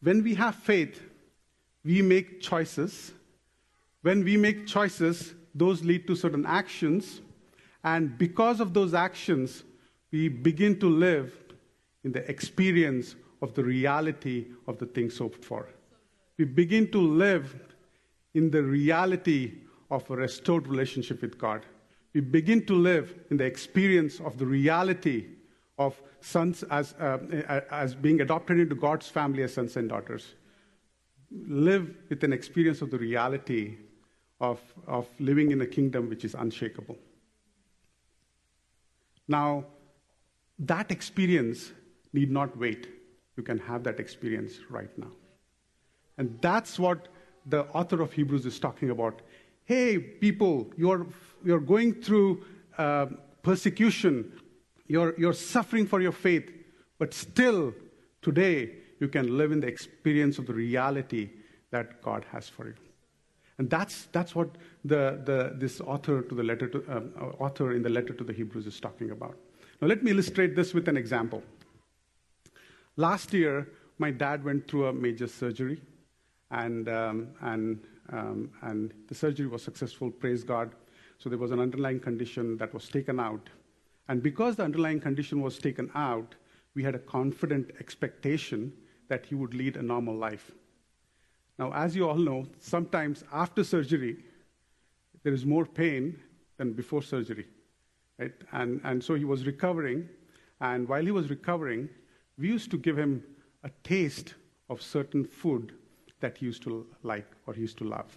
when 0.00 0.22
we 0.22 0.34
have 0.34 0.54
faith, 0.54 1.02
we 1.84 2.02
make 2.02 2.40
choices. 2.40 3.12
When 4.02 4.24
we 4.24 4.36
make 4.36 4.66
choices, 4.66 5.34
those 5.54 5.84
lead 5.84 6.06
to 6.06 6.14
certain 6.14 6.46
actions. 6.46 7.20
And 7.84 8.16
because 8.16 8.60
of 8.60 8.74
those 8.74 8.94
actions, 8.94 9.64
we 10.12 10.28
begin 10.28 10.78
to 10.80 10.88
live 10.88 11.32
in 12.04 12.12
the 12.12 12.28
experience 12.30 13.16
of 13.42 13.54
the 13.54 13.64
reality 13.64 14.46
of 14.66 14.78
the 14.78 14.86
things 14.86 15.18
hoped 15.18 15.44
for. 15.44 15.68
We 16.38 16.44
begin 16.44 16.90
to 16.92 17.00
live 17.00 17.56
in 18.34 18.50
the 18.50 18.62
reality 18.62 19.58
of 19.90 20.08
a 20.10 20.16
restored 20.16 20.68
relationship 20.68 21.22
with 21.22 21.38
God. 21.38 21.66
We 22.14 22.20
begin 22.20 22.64
to 22.66 22.74
live 22.74 23.14
in 23.30 23.36
the 23.36 23.44
experience 23.44 24.20
of 24.20 24.38
the 24.38 24.46
reality 24.46 25.26
of 25.78 26.00
sons 26.20 26.62
as, 26.64 26.94
uh, 26.94 27.18
as 27.70 27.94
being 27.94 28.20
adopted 28.20 28.58
into 28.58 28.74
God's 28.74 29.08
family 29.08 29.42
as 29.42 29.54
sons 29.54 29.76
and 29.76 29.88
daughters. 29.88 30.34
Live 31.30 31.94
with 32.08 32.24
an 32.24 32.32
experience 32.32 32.80
of 32.80 32.90
the 32.90 32.98
reality 32.98 33.76
of, 34.40 34.60
of 34.86 35.06
living 35.18 35.50
in 35.50 35.60
a 35.60 35.66
kingdom 35.66 36.08
which 36.08 36.24
is 36.24 36.34
unshakable. 36.34 36.96
Now, 39.26 39.64
that 40.60 40.90
experience 40.90 41.72
need 42.12 42.30
not 42.30 42.56
wait 42.56 42.88
you 43.38 43.44
can 43.44 43.58
have 43.58 43.84
that 43.84 44.00
experience 44.00 44.54
right 44.68 44.90
now. 44.98 45.12
And 46.18 46.36
that's 46.42 46.76
what 46.76 47.06
the 47.46 47.66
author 47.66 48.02
of 48.02 48.12
Hebrews 48.12 48.44
is 48.44 48.58
talking 48.58 48.90
about. 48.90 49.22
Hey, 49.64 49.98
people, 49.98 50.72
you're, 50.76 51.06
you're 51.44 51.60
going 51.60 51.94
through 52.02 52.44
uh, 52.76 53.06
persecution, 53.42 54.32
you're, 54.88 55.14
you're 55.16 55.32
suffering 55.32 55.86
for 55.86 56.00
your 56.00 56.12
faith, 56.12 56.50
but 56.98 57.14
still, 57.14 57.72
today, 58.22 58.72
you 58.98 59.06
can 59.06 59.38
live 59.38 59.52
in 59.52 59.60
the 59.60 59.68
experience 59.68 60.38
of 60.38 60.46
the 60.46 60.54
reality 60.54 61.30
that 61.70 62.02
God 62.02 62.26
has 62.32 62.48
for 62.48 62.66
you. 62.66 62.74
And 63.58 63.68
that's, 63.68 64.06
that's 64.12 64.34
what 64.34 64.50
the, 64.84 65.20
the, 65.24 65.52
this 65.56 65.80
author, 65.80 66.22
to 66.22 66.34
the 66.34 66.42
letter 66.42 66.68
to, 66.68 66.84
um, 66.88 67.12
author 67.38 67.72
in 67.72 67.82
the 67.82 67.88
letter 67.88 68.12
to 68.14 68.24
the 68.24 68.32
Hebrews 68.32 68.66
is 68.66 68.78
talking 68.78 69.10
about. 69.10 69.36
Now, 69.80 69.88
let 69.88 70.02
me 70.02 70.12
illustrate 70.12 70.54
this 70.54 70.74
with 70.74 70.88
an 70.88 70.96
example. 70.96 71.42
Last 72.96 73.32
year, 73.32 73.68
my 73.98 74.10
dad 74.10 74.44
went 74.44 74.68
through 74.68 74.86
a 74.86 74.92
major 74.92 75.26
surgery, 75.26 75.80
and, 76.50 76.88
um, 76.88 77.28
and, 77.40 77.80
um, 78.10 78.50
and 78.62 78.94
the 79.08 79.14
surgery 79.14 79.46
was 79.46 79.62
successful, 79.62 80.10
praise 80.10 80.44
God. 80.44 80.72
So 81.18 81.28
there 81.28 81.38
was 81.38 81.50
an 81.50 81.58
underlying 81.58 81.98
condition 81.98 82.56
that 82.58 82.72
was 82.72 82.88
taken 82.88 83.18
out. 83.18 83.50
And 84.08 84.22
because 84.22 84.56
the 84.56 84.62
underlying 84.62 85.00
condition 85.00 85.42
was 85.42 85.58
taken 85.58 85.90
out, 85.94 86.36
we 86.74 86.84
had 86.84 86.94
a 86.94 87.00
confident 87.00 87.72
expectation 87.80 88.72
that 89.08 89.26
he 89.26 89.34
would 89.34 89.52
lead 89.52 89.76
a 89.76 89.82
normal 89.82 90.16
life. 90.16 90.52
Now, 91.58 91.72
as 91.72 91.96
you 91.96 92.08
all 92.08 92.16
know, 92.16 92.46
sometimes 92.60 93.24
after 93.32 93.64
surgery, 93.64 94.18
there 95.24 95.32
is 95.32 95.44
more 95.44 95.66
pain 95.66 96.18
than 96.56 96.72
before 96.72 97.02
surgery. 97.02 97.46
Right? 98.18 98.32
And, 98.52 98.80
and 98.84 99.02
so 99.02 99.14
he 99.14 99.24
was 99.24 99.44
recovering, 99.46 100.08
and 100.60 100.88
while 100.88 101.04
he 101.04 101.10
was 101.10 101.30
recovering, 101.30 101.88
we 102.38 102.48
used 102.48 102.70
to 102.70 102.78
give 102.78 102.96
him 102.96 103.22
a 103.64 103.70
taste 103.82 104.34
of 104.70 104.80
certain 104.80 105.24
food 105.24 105.72
that 106.20 106.38
he 106.38 106.46
used 106.46 106.62
to 106.64 106.86
like 107.02 107.26
or 107.46 107.54
he 107.54 107.60
used 107.62 107.78
to 107.78 107.84
love. 107.84 108.16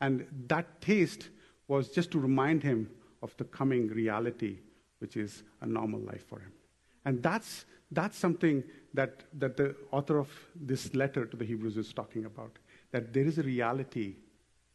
And 0.00 0.26
that 0.48 0.80
taste 0.80 1.30
was 1.68 1.88
just 1.88 2.10
to 2.12 2.18
remind 2.18 2.62
him 2.62 2.90
of 3.22 3.36
the 3.38 3.44
coming 3.44 3.88
reality, 3.88 4.58
which 4.98 5.16
is 5.16 5.42
a 5.62 5.66
normal 5.66 6.00
life 6.00 6.26
for 6.26 6.38
him. 6.38 6.52
And 7.04 7.22
that's, 7.22 7.64
that's 7.90 8.16
something 8.18 8.62
that, 8.94 9.22
that 9.38 9.56
the 9.56 9.74
author 9.90 10.18
of 10.18 10.28
this 10.54 10.94
letter 10.94 11.24
to 11.24 11.36
the 11.36 11.44
Hebrews 11.44 11.76
is 11.76 11.92
talking 11.92 12.24
about. 12.24 12.58
That 12.92 13.12
there 13.12 13.26
is 13.26 13.38
a 13.38 13.42
reality, 13.42 14.16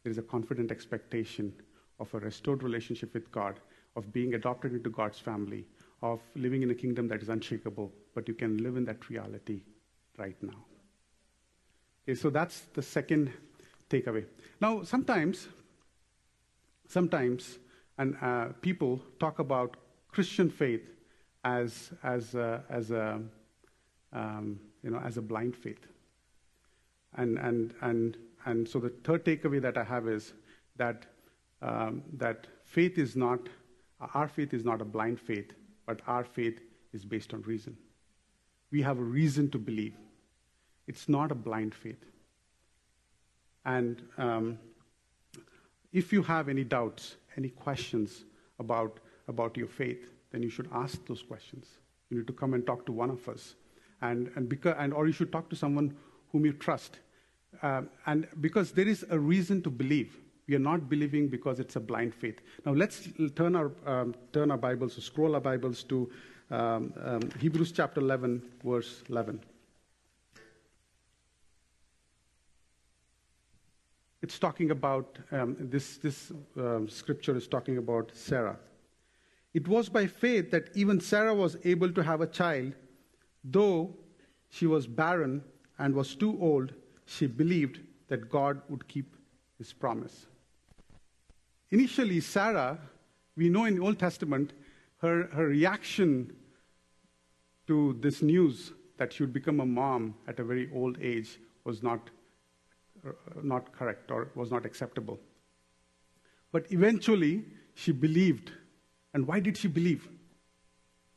there 0.02 0.10
is 0.10 0.18
a 0.18 0.22
confident 0.22 0.70
expectation 0.70 1.52
of 1.98 2.12
a 2.14 2.18
restored 2.18 2.62
relationship 2.62 3.14
with 3.14 3.30
God, 3.30 3.60
of 3.96 4.12
being 4.12 4.34
adopted 4.34 4.72
into 4.72 4.90
God's 4.90 5.18
family, 5.18 5.66
of 6.02 6.20
living 6.34 6.62
in 6.62 6.70
a 6.70 6.74
kingdom 6.74 7.08
that 7.08 7.22
is 7.22 7.28
unshakable, 7.28 7.92
but 8.14 8.26
you 8.28 8.34
can 8.34 8.58
live 8.58 8.76
in 8.76 8.84
that 8.84 9.08
reality 9.08 9.62
right 10.18 10.36
now. 10.42 10.64
Okay, 12.04 12.14
so 12.14 12.30
that's 12.30 12.62
the 12.74 12.82
second 12.82 13.32
takeaway. 13.88 14.24
Now, 14.60 14.82
sometimes, 14.82 15.48
sometimes, 16.88 17.58
and 17.98 18.16
uh, 18.20 18.46
people 18.60 19.00
talk 19.20 19.38
about 19.38 19.76
Christian 20.08 20.50
faith 20.50 20.82
as 21.44 21.92
as 22.02 22.34
a, 22.34 22.64
as 22.68 22.90
a 22.90 23.20
um, 24.12 24.60
you 24.82 24.90
know 24.90 24.98
as 24.98 25.16
a 25.16 25.22
blind 25.22 25.56
faith, 25.56 25.86
and 27.16 27.38
and 27.38 27.74
and 27.80 28.16
and 28.44 28.68
so 28.68 28.78
the 28.78 28.90
third 29.04 29.24
takeaway 29.24 29.60
that 29.62 29.76
I 29.76 29.84
have 29.84 30.08
is 30.08 30.32
that 30.76 31.06
um, 31.60 32.02
that 32.14 32.46
faith 32.64 32.98
is 32.98 33.16
not 33.16 33.48
our 34.14 34.28
faith 34.28 34.52
is 34.52 34.64
not 34.64 34.80
a 34.80 34.84
blind 34.84 35.20
faith, 35.20 35.52
but 35.86 36.00
our 36.06 36.24
faith 36.24 36.60
is 36.92 37.04
based 37.04 37.32
on 37.32 37.42
reason. 37.42 37.76
We 38.70 38.82
have 38.82 38.98
a 38.98 39.04
reason 39.04 39.50
to 39.50 39.58
believe. 39.58 39.94
It's 40.86 41.08
not 41.08 41.30
a 41.30 41.34
blind 41.34 41.74
faith. 41.74 42.04
And 43.64 44.02
um, 44.18 44.58
if 45.92 46.12
you 46.12 46.22
have 46.22 46.48
any 46.48 46.64
doubts, 46.64 47.16
any 47.36 47.50
questions 47.50 48.24
about, 48.58 48.98
about 49.28 49.56
your 49.56 49.68
faith, 49.68 50.10
then 50.32 50.42
you 50.42 50.48
should 50.48 50.68
ask 50.72 51.06
those 51.06 51.22
questions. 51.22 51.66
You 52.10 52.18
need 52.18 52.26
to 52.26 52.32
come 52.32 52.54
and 52.54 52.66
talk 52.66 52.86
to 52.86 52.92
one 52.92 53.10
of 53.10 53.28
us. 53.28 53.54
And, 54.00 54.30
and, 54.34 54.48
because, 54.48 54.74
and 54.78 54.92
or 54.92 55.06
you 55.06 55.12
should 55.12 55.30
talk 55.30 55.48
to 55.50 55.56
someone 55.56 55.96
whom 56.32 56.46
you 56.46 56.52
trust. 56.54 56.98
Um, 57.62 57.90
and 58.06 58.26
because 58.40 58.72
there 58.72 58.88
is 58.88 59.04
a 59.10 59.18
reason 59.18 59.62
to 59.62 59.70
believe. 59.70 60.16
We 60.48 60.56
are 60.56 60.58
not 60.58 60.88
believing 60.88 61.28
because 61.28 61.60
it's 61.60 61.76
a 61.76 61.80
blind 61.80 62.14
faith. 62.14 62.40
Now 62.66 62.72
let's 62.72 63.08
turn 63.36 63.54
our, 63.54 63.70
um, 63.86 64.14
turn 64.32 64.50
our 64.50 64.58
Bibles, 64.58 64.98
or 64.98 65.02
scroll 65.02 65.34
our 65.34 65.40
Bibles 65.40 65.84
to 65.84 66.10
um, 66.50 66.92
um, 67.02 67.30
Hebrews 67.38 67.72
chapter 67.72 68.00
11, 68.00 68.42
verse 68.64 69.02
11. 69.08 69.40
It's 74.20 74.38
talking 74.38 74.70
about, 74.70 75.18
um, 75.30 75.56
this, 75.58 75.96
this 75.98 76.32
scripture 76.88 77.36
is 77.36 77.48
talking 77.48 77.78
about 77.78 78.12
Sarah. 78.14 78.56
It 79.54 79.68
was 79.68 79.88
by 79.88 80.06
faith 80.06 80.50
that 80.50 80.70
even 80.74 81.00
Sarah 81.00 81.34
was 81.34 81.56
able 81.64 81.92
to 81.92 82.02
have 82.02 82.20
a 82.20 82.26
child, 82.26 82.72
though 83.44 83.94
she 84.48 84.66
was 84.66 84.86
barren 84.86 85.42
and 85.82 85.96
was 85.96 86.14
too 86.14 86.38
old, 86.40 86.72
she 87.06 87.26
believed 87.26 87.80
that 88.06 88.30
God 88.30 88.62
would 88.68 88.86
keep 88.86 89.16
his 89.58 89.72
promise. 89.72 90.26
Initially, 91.72 92.20
Sarah, 92.20 92.78
we 93.36 93.48
know 93.48 93.64
in 93.64 93.74
the 93.74 93.82
Old 93.82 93.98
Testament, 93.98 94.52
her, 94.98 95.24
her 95.32 95.48
reaction 95.48 96.32
to 97.66 97.98
this 98.00 98.22
news 98.22 98.72
that 98.96 99.12
she 99.12 99.24
would 99.24 99.32
become 99.32 99.58
a 99.58 99.66
mom 99.66 100.14
at 100.28 100.38
a 100.38 100.44
very 100.44 100.70
old 100.72 100.98
age 101.00 101.40
was 101.64 101.82
not, 101.82 102.10
uh, 103.04 103.10
not 103.42 103.72
correct 103.72 104.12
or 104.12 104.30
was 104.36 104.52
not 104.52 104.64
acceptable. 104.64 105.18
But 106.52 106.70
eventually, 106.70 107.44
she 107.74 107.90
believed. 107.90 108.52
And 109.14 109.26
why 109.26 109.40
did 109.40 109.56
she 109.56 109.66
believe? 109.66 110.08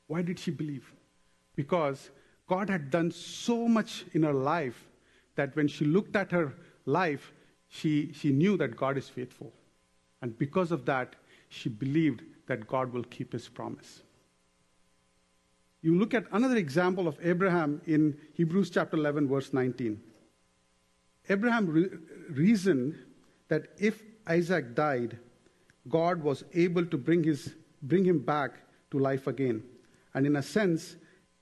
Why 0.07 0.23
did 0.23 0.39
she 0.39 0.49
believe? 0.49 0.91
Because 1.55 2.09
God 2.47 2.69
had 2.69 2.91
done 2.91 3.11
so 3.11 3.67
much 3.67 4.05
in 4.13 4.23
her 4.23 4.33
life 4.33 4.87
that 5.35 5.55
when 5.55 5.67
she 5.67 5.85
looked 5.85 6.15
at 6.15 6.31
her 6.31 6.53
life, 6.85 7.33
she, 7.67 8.11
she 8.13 8.31
knew 8.31 8.57
that 8.57 8.75
God 8.75 8.97
is 8.97 9.09
faithful. 9.09 9.51
And 10.21 10.37
because 10.37 10.71
of 10.71 10.85
that, 10.85 11.15
she 11.49 11.69
believed 11.69 12.21
that 12.47 12.67
God 12.67 12.93
will 12.93 13.03
keep 13.03 13.33
his 13.33 13.47
promise. 13.47 14.01
You 15.81 15.97
look 15.97 16.13
at 16.13 16.25
another 16.31 16.57
example 16.57 17.07
of 17.07 17.17
Abraham 17.21 17.81
in 17.85 18.17
Hebrews 18.33 18.69
chapter 18.69 18.97
11, 18.97 19.27
verse 19.27 19.53
19. 19.53 20.01
Abraham 21.29 21.67
re- 21.67 21.89
reasoned 22.29 22.95
that 23.49 23.67
if 23.77 24.01
Isaac 24.27 24.75
died, 24.75 25.17
God 25.87 26.23
was 26.23 26.43
able 26.53 26.85
to 26.85 26.97
bring, 26.97 27.23
his, 27.23 27.53
bring 27.81 28.03
him 28.03 28.19
back 28.19 28.53
to 28.91 28.99
life 28.99 29.27
again. 29.27 29.63
And 30.13 30.25
in 30.25 30.35
a 30.35 30.41
sense, 30.41 30.95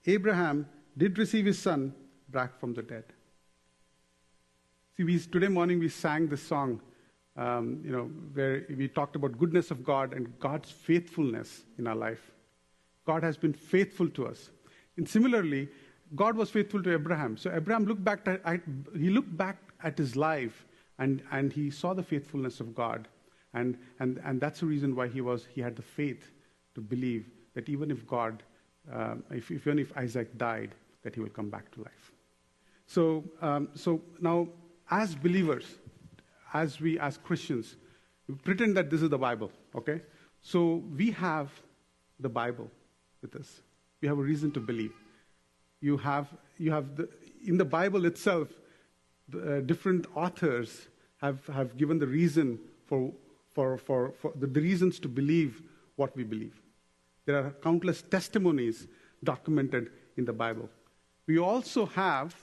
Abraham 0.06 0.68
did 0.98 1.18
receive 1.18 1.46
his 1.46 1.60
son 1.60 1.94
back 2.30 2.60
from 2.60 2.74
the 2.74 2.82
dead. 2.82 3.06
See, 4.96 5.04
we, 5.04 5.20
today 5.20 5.48
morning 5.48 5.80
we 5.80 5.90
sang 5.90 6.28
this 6.28 6.42
song, 6.42 6.80
um, 7.36 7.82
you 7.84 7.92
know, 7.92 8.04
where 8.34 8.66
we 8.78 8.88
talked 8.88 9.16
about 9.16 9.38
goodness 9.40 9.72
of 9.72 9.84
God 9.84 10.14
and 10.14 10.40
God's 10.40 10.70
faithfulness 10.70 11.64
in 11.80 11.88
our 11.88 11.96
life. 11.96 12.32
God 13.06 13.24
has 13.24 13.38
been 13.38 13.54
faithful 13.54 14.08
to 14.10 14.28
us. 14.28 14.50
And 14.98 15.10
similarly, 15.10 15.68
God 16.16 16.36
was 16.36 16.52
faithful 16.52 16.84
to 16.84 16.94
Abraham. 16.94 17.38
So 17.38 17.52
Abraham 17.52 17.86
looked 17.86 18.04
back 18.04 18.28
at, 18.28 18.62
he 18.96 19.10
looked 19.10 19.36
back 19.36 19.58
at 19.84 19.98
his 19.98 20.16
life 20.16 20.66
and, 21.00 21.24
and 21.32 21.52
he 21.52 21.72
saw 21.72 21.94
the 21.94 22.04
faithfulness 22.04 22.60
of 22.60 22.76
God. 22.76 23.08
And, 23.56 23.78
and, 24.00 24.22
and 24.24 24.40
that's 24.40 24.60
the 24.60 24.68
reason 24.68 24.96
why 24.96 25.08
he, 25.08 25.22
was, 25.22 25.48
he 25.54 25.62
had 25.62 25.76
the 25.76 25.82
faith 25.82 26.32
to 26.76 26.82
believe 26.82 27.30
that 27.56 27.68
even 27.68 27.90
if 27.90 28.06
God, 28.08 28.44
um, 28.92 29.24
if, 29.32 29.50
even 29.52 29.80
if 29.80 29.96
Isaac 29.98 30.38
died, 30.38 30.76
that 31.04 31.16
he 31.16 31.22
will 31.22 31.30
come 31.30 31.50
back 31.50 31.72
to 31.72 31.82
life. 31.82 32.12
So, 32.88 33.24
um, 33.42 33.70
so 33.76 34.02
now, 34.20 34.48
as 34.90 35.16
believers, 35.16 35.66
as 36.54 36.80
we, 36.80 37.00
as 37.00 37.18
Christians, 37.18 37.76
we 38.28 38.36
pretend 38.36 38.78
that 38.78 38.90
this 38.90 39.02
is 39.02 39.10
the 39.10 39.18
Bible, 39.18 39.52
okay? 39.76 40.02
So 40.42 40.84
we 40.98 41.12
have 41.12 41.50
the 42.20 42.30
Bible 42.30 42.70
with 43.22 43.36
us. 43.36 43.62
We 44.02 44.08
have 44.08 44.18
a 44.18 44.22
reason 44.22 44.52
to 44.52 44.60
believe. 44.60 44.94
You 45.82 45.98
have, 45.98 46.28
you 46.58 46.72
have 46.72 46.96
the, 46.96 47.10
in 47.46 47.58
the 47.58 47.66
Bible 47.66 48.06
itself, 48.06 48.50
the, 49.30 49.58
uh, 49.58 49.62
different 49.62 50.06
authors 50.16 50.88
have, 51.22 51.46
have 51.48 51.78
given 51.78 52.00
the 52.00 52.08
reason 52.08 52.60
for, 52.86 53.12
for, 53.54 53.78
for, 53.78 54.14
for 54.20 54.34
the, 54.36 54.48
the 54.48 54.62
reasons 54.62 55.00
to 55.00 55.08
believe 55.08 55.62
what 55.96 56.16
we 56.16 56.24
believe. 56.24 56.62
There 57.26 57.38
are 57.38 57.52
countless 57.62 58.02
testimonies 58.02 58.88
documented 59.24 59.92
in 60.18 60.26
the 60.26 60.34
Bible. 60.34 60.70
We 61.28 61.40
also 61.40 61.86
have 61.88 62.36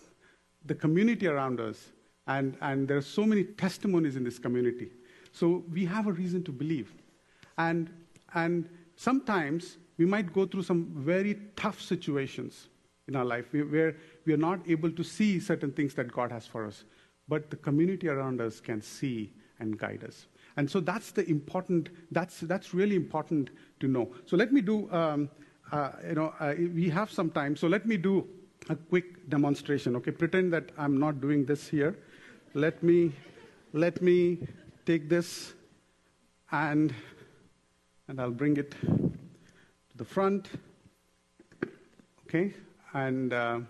the 0.65 0.75
community 0.75 1.27
around 1.27 1.61
us 1.61 1.89
and, 2.27 2.57
and 2.61 2.87
there 2.87 2.97
are 2.97 3.03
so 3.03 3.25
many 3.25 3.45
testimonies 3.45 4.17
in 4.17 4.25
this 4.25 4.39
community. 4.39 4.91
So 5.33 5.65
we 5.71 5.85
have 5.87 6.07
a 6.07 6.13
reason 6.13 6.45
to 6.45 6.53
believe. 6.53 6.93
And, 7.59 7.91
and 8.35 8.69
sometimes 8.97 9.79
we 9.99 10.07
might 10.07 10.33
go 10.33 10.47
through 10.47 10.63
some 10.63 10.93
very 10.95 11.39
tough 11.57 11.81
situations 11.81 12.69
in 13.09 13.17
our 13.17 13.25
life 13.25 13.47
where 13.53 13.97
we 14.25 14.33
are 14.33 14.39
not 14.39 14.61
able 14.69 14.91
to 14.93 15.03
see 15.03 15.41
certain 15.41 15.73
things 15.73 15.95
that 15.95 16.13
God 16.13 16.31
has 16.31 16.47
for 16.47 16.67
us. 16.67 16.85
But 17.29 17.51
the 17.51 17.57
community 17.57 18.09
around 18.09 18.41
us 18.41 18.61
can 18.61 18.81
see 18.81 19.33
and 19.59 19.79
guide 19.79 20.05
us. 20.05 20.27
And 20.57 20.71
so 20.71 20.81
that's 20.81 21.11
the 21.13 21.29
important, 21.29 21.91
that's, 22.11 22.41
that's 22.41 22.75
really 22.75 22.97
important 22.97 23.51
to 23.81 23.89
know. 23.89 24.13
So 24.27 24.37
let 24.37 24.53
me 24.53 24.61
do, 24.61 24.91
um, 24.91 25.29
uh, 25.71 25.93
you 26.09 26.15
know, 26.15 26.35
uh, 26.41 26.55
we 26.57 26.89
have 26.91 27.11
some 27.11 27.31
time. 27.31 27.57
So 27.57 27.67
let 27.69 27.87
me 27.87 27.97
do 27.97 28.27
a 28.69 28.77
quick 28.77 29.29
demonstration, 29.29 29.97
okay? 29.97 30.11
Pretend 30.11 30.53
that 30.53 30.71
I'm 30.77 30.99
not 30.99 31.21
doing 31.21 31.45
this 31.45 31.69
here 31.69 31.97
let 32.55 32.83
me, 32.83 33.13
let 33.73 34.03
me 34.03 34.39
take 34.85 35.09
this 35.09 35.53
and, 36.51 36.93
and 38.09 38.21
I'll 38.21 38.33
bring 38.33 38.57
it 38.57 38.73
to 38.83 39.97
the 39.97 40.05
front. 40.05 40.49
Okay? 42.27 42.55
And 42.93 43.33
uh, 43.33 43.61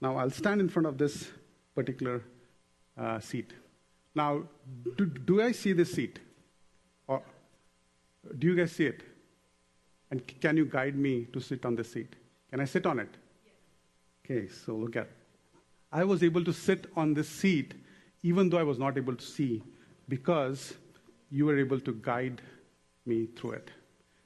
now 0.00 0.16
I'll 0.16 0.30
stand 0.30 0.60
in 0.60 0.68
front 0.68 0.86
of 0.86 0.96
this 0.96 1.28
particular 1.74 2.22
uh, 2.96 3.18
seat. 3.18 3.52
Now, 4.14 4.44
do, 4.96 5.06
do 5.06 5.42
I 5.42 5.50
see 5.50 5.72
this 5.72 5.92
seat? 5.92 6.20
Or 7.08 7.20
do 8.38 8.46
you 8.46 8.54
guys 8.54 8.70
see 8.70 8.86
it? 8.86 9.02
And 10.12 10.24
can 10.40 10.56
you 10.56 10.66
guide 10.66 10.94
me 10.94 11.26
to 11.32 11.40
sit 11.40 11.64
on 11.64 11.74
the 11.74 11.82
seat? 11.82 12.14
Can 12.50 12.60
I 12.60 12.64
sit 12.64 12.86
on 12.86 13.00
it? 13.00 13.08
Okay, 14.24 14.48
so 14.48 14.74
look 14.74 14.96
at. 14.96 15.08
I 15.92 16.04
was 16.04 16.22
able 16.22 16.44
to 16.44 16.52
sit 16.52 16.86
on 16.96 17.14
this 17.14 17.28
seat 17.28 17.74
even 18.22 18.48
though 18.48 18.58
I 18.58 18.62
was 18.62 18.78
not 18.78 18.96
able 18.96 19.14
to 19.14 19.24
see 19.24 19.62
because 20.08 20.74
you 21.30 21.44
were 21.44 21.58
able 21.58 21.78
to 21.80 21.92
guide 21.92 22.40
me 23.04 23.26
through 23.36 23.52
it. 23.52 23.70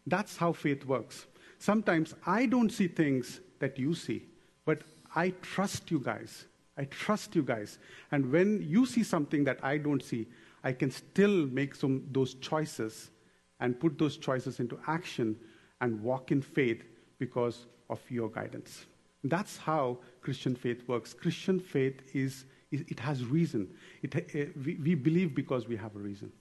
That's 0.06 0.36
how 0.36 0.52
faith 0.52 0.84
works. 0.86 1.26
Sometimes 1.58 2.14
I 2.24 2.46
don't 2.46 2.70
see 2.70 2.86
things 2.86 3.40
that 3.58 3.78
you 3.78 3.94
see, 3.94 4.22
but 4.64 4.82
I 5.16 5.30
trust 5.42 5.90
you 5.90 5.98
guys. 5.98 6.44
I 6.76 6.84
trust 6.84 7.34
you 7.34 7.42
guys. 7.42 7.78
And 8.12 8.30
when 8.30 8.62
you 8.62 8.86
see 8.86 9.02
something 9.02 9.42
that 9.44 9.58
I 9.64 9.78
don't 9.78 10.02
see, 10.02 10.28
I 10.62 10.72
can 10.72 10.92
still 10.92 11.46
make 11.46 11.74
some 11.74 12.04
those 12.12 12.34
choices 12.34 13.10
and 13.58 13.78
put 13.80 13.98
those 13.98 14.16
choices 14.16 14.60
into 14.60 14.78
action 14.86 15.36
and 15.80 16.00
walk 16.00 16.30
in 16.30 16.40
faith 16.40 16.84
because 17.18 17.66
of 17.90 18.00
your 18.08 18.30
guidance. 18.30 18.86
That's 19.24 19.56
how 19.56 19.98
Christian 20.20 20.54
faith 20.54 20.86
works. 20.88 21.12
Christian 21.12 21.58
faith 21.58 22.02
is, 22.14 22.44
it 22.70 23.00
has 23.00 23.24
reason. 23.24 23.68
It, 24.02 24.14
uh, 24.14 24.52
we, 24.64 24.76
we 24.76 24.94
believe 24.94 25.34
because 25.34 25.66
we 25.66 25.76
have 25.76 25.96
a 25.96 25.98
reason. 25.98 26.32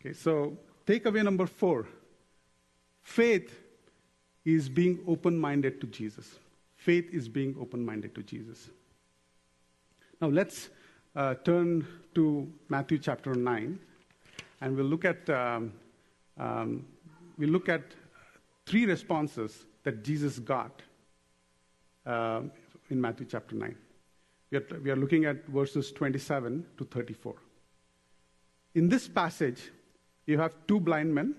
Okay, 0.00 0.14
so 0.14 0.56
takeaway 0.86 1.24
number 1.24 1.46
four 1.46 1.86
faith 3.02 3.60
is 4.44 4.68
being 4.68 5.00
open 5.06 5.36
minded 5.36 5.80
to 5.80 5.86
Jesus. 5.88 6.38
Faith 6.76 7.10
is 7.12 7.28
being 7.28 7.56
open 7.60 7.84
minded 7.84 8.14
to 8.14 8.22
Jesus. 8.22 8.70
Now 10.20 10.28
let's 10.28 10.70
uh, 11.16 11.34
turn 11.44 11.86
to 12.14 12.50
Matthew 12.68 12.98
chapter 12.98 13.34
9, 13.34 13.78
and 14.60 14.76
we'll 14.76 14.86
look 14.86 15.04
at, 15.04 15.28
um, 15.28 15.72
um, 16.38 16.86
we'll 17.36 17.50
look 17.50 17.68
at 17.68 17.82
three 18.64 18.86
responses 18.86 19.66
that 19.82 20.04
Jesus 20.04 20.38
got 20.38 20.82
uh, 22.06 22.42
in 22.88 23.00
Matthew 23.00 23.26
chapter 23.26 23.54
9. 23.54 23.74
We 24.50 24.58
are, 24.58 24.66
we 24.82 24.90
are 24.90 24.96
looking 24.96 25.24
at 25.24 25.46
verses 25.46 25.92
27 25.92 26.66
to 26.78 26.84
34. 26.84 27.34
In 28.74 28.88
this 28.88 29.08
passage, 29.08 29.70
you 30.26 30.38
have 30.38 30.54
two 30.66 30.80
blind 30.80 31.14
men, 31.14 31.34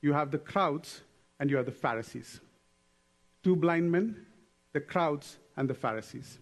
you 0.00 0.12
have 0.12 0.30
the 0.30 0.38
crowds, 0.38 1.02
and 1.40 1.50
you 1.50 1.56
have 1.56 1.66
the 1.66 1.72
Pharisees. 1.72 2.40
Two 3.42 3.56
blind 3.56 3.90
men, 3.90 4.26
the 4.72 4.80
crowds, 4.80 5.38
and 5.56 5.68
the 5.68 5.74
Pharisees. 5.74 6.38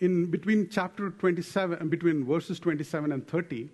In 0.00 0.30
between 0.30 0.68
chapter 0.70 1.10
27, 1.10 1.88
between 1.88 2.24
verses 2.24 2.58
27 2.58 3.12
and 3.12 3.26
30, 3.26 3.68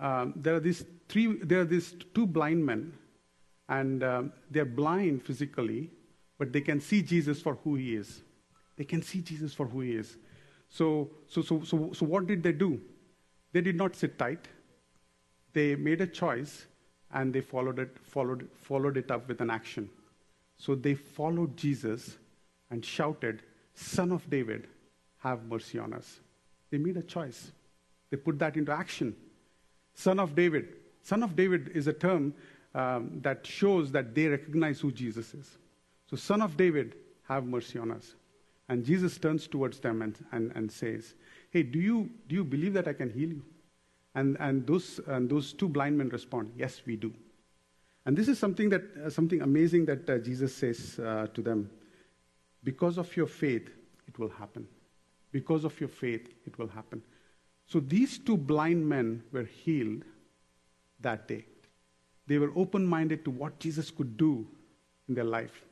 um, 0.00 0.32
there 0.36 0.56
are 0.56 0.60
these 0.60 0.84
three, 1.08 1.36
there 1.42 1.60
are 1.60 1.64
these 1.64 1.94
two 2.14 2.26
blind 2.26 2.64
men, 2.64 2.92
and 3.68 4.02
um, 4.02 4.32
they're 4.50 4.64
blind 4.64 5.22
physically, 5.22 5.90
but 6.40 6.54
they 6.54 6.62
can 6.62 6.80
see 6.80 7.02
Jesus 7.02 7.38
for 7.42 7.56
who 7.62 7.74
he 7.74 7.94
is. 7.94 8.22
They 8.78 8.84
can 8.84 9.02
see 9.02 9.20
Jesus 9.20 9.52
for 9.52 9.66
who 9.66 9.82
he 9.82 9.92
is. 9.92 10.16
So, 10.70 11.10
so, 11.28 11.42
so, 11.42 11.62
so, 11.62 11.92
so 11.92 12.06
what 12.06 12.26
did 12.26 12.42
they 12.42 12.52
do? 12.52 12.80
They 13.52 13.60
did 13.60 13.76
not 13.76 13.94
sit 13.94 14.18
tight. 14.18 14.48
They 15.52 15.76
made 15.76 16.00
a 16.00 16.06
choice 16.06 16.64
and 17.12 17.30
they 17.30 17.42
followed 17.42 17.78
it, 17.78 17.94
followed, 18.02 18.48
followed 18.54 18.96
it 18.96 19.10
up 19.10 19.28
with 19.28 19.42
an 19.42 19.50
action. 19.50 19.90
So 20.56 20.74
they 20.74 20.94
followed 20.94 21.58
Jesus 21.58 22.16
and 22.70 22.82
shouted, 22.82 23.42
Son 23.74 24.10
of 24.10 24.30
David, 24.30 24.66
have 25.18 25.44
mercy 25.44 25.78
on 25.78 25.92
us. 25.92 26.20
They 26.70 26.78
made 26.78 26.96
a 26.96 27.02
choice. 27.02 27.52
They 28.08 28.16
put 28.16 28.38
that 28.38 28.56
into 28.56 28.72
action. 28.72 29.14
Son 29.92 30.18
of 30.18 30.34
David. 30.34 30.68
Son 31.02 31.22
of 31.22 31.36
David 31.36 31.70
is 31.74 31.86
a 31.86 31.92
term 31.92 32.32
um, 32.74 33.20
that 33.20 33.46
shows 33.46 33.92
that 33.92 34.14
they 34.14 34.26
recognize 34.28 34.80
who 34.80 34.90
Jesus 34.90 35.34
is. 35.34 35.58
So, 36.10 36.16
Son 36.16 36.42
of 36.42 36.56
David, 36.56 36.96
have 37.28 37.46
mercy 37.46 37.78
on 37.78 37.92
us. 37.92 38.14
And 38.68 38.84
Jesus 38.84 39.16
turns 39.16 39.46
towards 39.46 39.78
them 39.78 40.02
and, 40.02 40.16
and, 40.32 40.50
and 40.56 40.70
says, 40.70 41.14
Hey, 41.50 41.62
do 41.62 41.78
you, 41.78 42.10
do 42.26 42.34
you 42.34 42.44
believe 42.44 42.72
that 42.72 42.88
I 42.88 42.92
can 42.92 43.10
heal 43.10 43.28
you? 43.28 43.44
And, 44.16 44.36
and, 44.40 44.66
those, 44.66 44.98
and 45.06 45.30
those 45.30 45.52
two 45.52 45.68
blind 45.68 45.96
men 45.96 46.08
respond, 46.08 46.52
Yes, 46.56 46.82
we 46.84 46.96
do. 46.96 47.14
And 48.06 48.16
this 48.16 48.26
is 48.26 48.40
something, 48.40 48.68
that, 48.70 48.82
uh, 49.04 49.10
something 49.10 49.40
amazing 49.40 49.84
that 49.86 50.10
uh, 50.10 50.18
Jesus 50.18 50.52
says 50.52 50.98
uh, 50.98 51.28
to 51.32 51.42
them. 51.42 51.70
Because 52.64 52.98
of 52.98 53.16
your 53.16 53.26
faith, 53.26 53.70
it 54.08 54.18
will 54.18 54.30
happen. 54.30 54.66
Because 55.30 55.64
of 55.64 55.78
your 55.78 55.88
faith, 55.88 56.28
it 56.44 56.58
will 56.58 56.68
happen. 56.68 57.02
So 57.66 57.78
these 57.78 58.18
two 58.18 58.36
blind 58.36 58.88
men 58.88 59.22
were 59.30 59.44
healed 59.44 60.02
that 61.00 61.28
day. 61.28 61.44
They 62.26 62.38
were 62.38 62.50
open 62.56 62.84
minded 62.84 63.24
to 63.26 63.30
what 63.30 63.60
Jesus 63.60 63.92
could 63.92 64.16
do 64.16 64.46
in 65.08 65.14
their 65.14 65.24
life. 65.24 65.62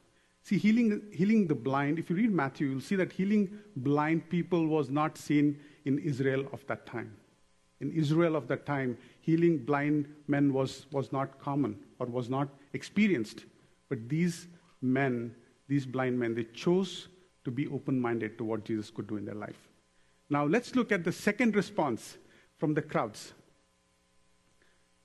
See, 0.49 0.57
healing, 0.57 1.03
healing 1.13 1.47
the 1.47 1.55
blind, 1.55 1.99
if 1.99 2.09
you 2.09 2.17
read 2.17 2.33
Matthew, 2.33 2.69
you'll 2.69 2.81
see 2.81 2.97
that 2.97 3.13
healing 3.13 3.51
blind 3.77 4.31
people 4.31 4.67
was 4.67 4.89
not 4.89 5.19
seen 5.19 5.61
in 5.85 5.99
Israel 5.99 6.47
of 6.55 6.67
that 6.69 6.87
time. 6.87 7.15
In 7.83 7.93
Israel 7.93 8.35
of 8.35 8.49
that 8.49 8.65
time, 8.65 8.97
healing 9.21 9.59
blind 9.59 10.09
men 10.27 10.55
was, 10.55 10.87
was 10.91 11.13
not 11.13 11.39
common 11.39 11.79
or 11.99 12.07
was 12.07 12.31
not 12.31 12.49
experienced. 12.73 13.45
But 13.91 14.09
these 14.09 14.47
men, 14.81 15.35
these 15.69 15.85
blind 15.85 16.19
men, 16.19 16.35
they 16.35 16.45
chose 16.45 17.09
to 17.45 17.51
be 17.51 17.67
open 17.67 18.01
minded 18.01 18.39
to 18.39 18.45
what 18.45 18.65
Jesus 18.65 18.89
could 18.89 19.07
do 19.07 19.19
in 19.19 19.27
their 19.27 19.35
life. 19.35 19.69
Now, 20.31 20.47
let's 20.47 20.75
look 20.75 20.93
at 20.93 21.05
the 21.05 21.13
second 21.13 21.57
response 21.57 22.17
from 22.57 22.73
the 22.73 22.81
crowds. 22.81 23.35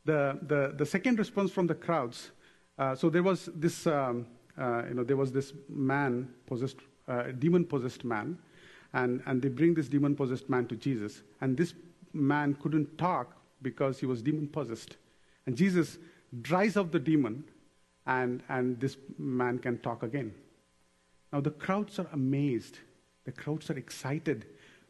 The, 0.05 0.39
the, 0.41 0.73
the 0.77 0.85
second 0.85 1.19
response 1.19 1.51
from 1.51 1.67
the 1.67 1.75
crowds 1.75 2.31
uh, 2.77 2.95
so 2.95 3.09
there 3.09 3.23
was 3.23 3.49
this. 3.53 3.85
Um, 3.85 4.25
uh, 4.57 4.83
you 4.87 4.93
know, 4.93 5.03
there 5.03 5.17
was 5.17 5.31
this 5.31 5.53
man 5.67 6.29
possessed, 6.45 6.77
uh, 7.07 7.23
demon 7.39 7.65
possessed 7.65 8.03
man, 8.03 8.37
and, 8.93 9.21
and 9.25 9.41
they 9.41 9.49
bring 9.49 9.73
this 9.73 9.87
demon 9.87 10.15
possessed 10.15 10.49
man 10.49 10.67
to 10.67 10.75
Jesus. 10.75 11.23
And 11.41 11.57
this 11.57 11.73
man 12.13 12.53
couldn't 12.55 12.97
talk 12.97 13.35
because 13.61 13.99
he 13.99 14.05
was 14.05 14.21
demon 14.21 14.47
possessed. 14.47 14.97
And 15.47 15.55
Jesus 15.57 15.97
dries 16.41 16.77
up 16.77 16.91
the 16.91 16.99
demon, 16.99 17.43
and, 18.05 18.43
and 18.49 18.79
this 18.79 18.97
man 19.17 19.57
can 19.57 19.79
talk 19.79 20.03
again. 20.03 20.33
Now, 21.31 21.41
the 21.41 21.51
crowds 21.51 21.97
are 21.97 22.07
amazed, 22.13 22.77
the 23.25 23.31
crowds 23.31 23.69
are 23.71 23.77
excited. 23.77 24.45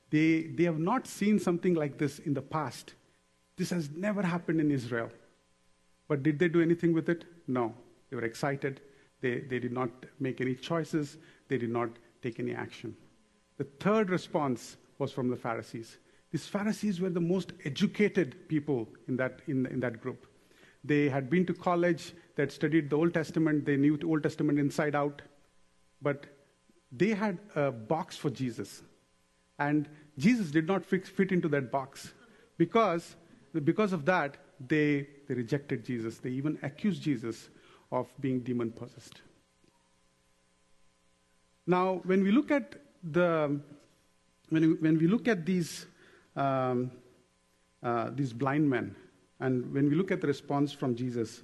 They, 0.09 0.43
they 0.43 0.65
have 0.65 0.79
not 0.79 1.07
seen 1.07 1.39
something 1.39 1.73
like 1.73 1.97
this 1.97 2.19
in 2.19 2.33
the 2.33 2.41
past. 2.41 2.93
This 3.55 3.69
has 3.69 3.89
never 3.91 4.21
happened 4.21 4.59
in 4.59 4.69
Israel. 4.69 5.09
But 6.07 6.21
did 6.21 6.37
they 6.37 6.49
do 6.49 6.61
anything 6.61 6.93
with 6.93 7.09
it? 7.09 7.23
No. 7.47 7.73
They 8.09 8.17
were 8.17 8.25
excited 8.25 8.81
they, 9.23 9.39
they 9.39 9.57
did 9.57 9.71
not 9.71 9.89
make 10.19 10.41
any 10.41 10.53
choices, 10.53 11.17
they 11.47 11.57
did 11.57 11.71
not 11.71 11.89
take 12.21 12.39
any 12.39 12.53
action. 12.53 12.95
The 13.57 13.63
third 13.79 14.09
response 14.09 14.77
was 14.99 15.11
from 15.11 15.29
the 15.29 15.37
Pharisees. 15.37 15.97
These 16.31 16.47
Pharisees 16.47 16.99
were 16.99 17.09
the 17.09 17.21
most 17.21 17.53
educated 17.63 18.49
people 18.49 18.89
in 19.07 19.15
that, 19.17 19.41
in, 19.47 19.65
in 19.67 19.79
that 19.79 20.01
group. 20.01 20.27
They 20.83 21.07
had 21.07 21.29
been 21.29 21.45
to 21.45 21.53
college, 21.53 22.13
they 22.35 22.43
had 22.43 22.51
studied 22.51 22.89
the 22.89 22.97
Old 22.97 23.13
Testament, 23.13 23.65
they 23.65 23.77
knew 23.77 23.95
the 23.95 24.07
Old 24.07 24.23
Testament 24.23 24.59
inside 24.59 24.93
out, 24.93 25.21
but 26.01 26.25
they 26.91 27.09
had 27.09 27.39
a 27.55 27.71
box 27.71 28.17
for 28.17 28.29
Jesus. 28.29 28.81
And 29.57 29.87
Jesus 30.17 30.51
did 30.51 30.67
not 30.67 30.85
fit, 30.85 31.07
fit 31.07 31.31
into 31.31 31.47
that 31.49 31.71
box. 31.71 32.13
Because, 32.57 33.15
because 33.63 33.93
of 33.93 34.03
that, 34.05 34.37
they, 34.67 35.07
they 35.27 35.35
rejected 35.35 35.85
Jesus. 35.85 36.17
They 36.17 36.31
even 36.31 36.59
accused 36.61 37.01
Jesus 37.01 37.49
of 37.93 38.07
being 38.19 38.39
demon 38.39 38.71
possessed. 38.71 39.21
Now, 41.65 42.01
when 42.03 42.23
we 42.23 42.31
look 42.31 42.51
at 42.51 42.75
the 43.03 43.59
when 44.49 44.61
we, 44.61 44.73
when 44.73 44.97
we 44.97 45.07
look 45.07 45.27
at 45.27 45.45
these 45.45 45.85
um, 46.35 46.91
uh, 47.81 48.09
these 48.13 48.33
blind 48.33 48.69
men, 48.69 48.95
and 49.39 49.71
when 49.73 49.89
we 49.89 49.95
look 49.95 50.11
at 50.11 50.21
the 50.21 50.27
response 50.27 50.73
from 50.73 50.95
Jesus, 50.95 51.43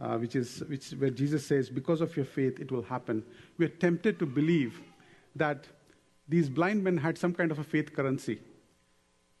uh, 0.00 0.16
which 0.16 0.36
is 0.36 0.62
which, 0.68 0.90
where 0.92 1.10
Jesus 1.10 1.44
says, 1.44 1.68
"Because 1.68 2.00
of 2.00 2.16
your 2.16 2.24
faith, 2.24 2.60
it 2.60 2.72
will 2.72 2.82
happen," 2.82 3.24
we 3.58 3.66
are 3.66 3.76
tempted 3.86 4.18
to 4.20 4.26
believe 4.26 4.80
that 5.36 5.66
these 6.28 6.48
blind 6.48 6.84
men 6.84 6.96
had 6.96 7.18
some 7.18 7.34
kind 7.34 7.50
of 7.50 7.58
a 7.58 7.64
faith 7.64 7.92
currency. 7.92 8.38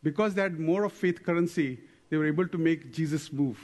Because 0.02 0.34
they 0.34 0.42
had 0.42 0.58
more 0.58 0.84
of 0.84 0.92
faith 0.92 1.22
currency, 1.22 1.78
they 2.08 2.16
were 2.16 2.26
able 2.26 2.48
to 2.48 2.58
make 2.58 2.92
Jesus 2.92 3.32
move. 3.32 3.58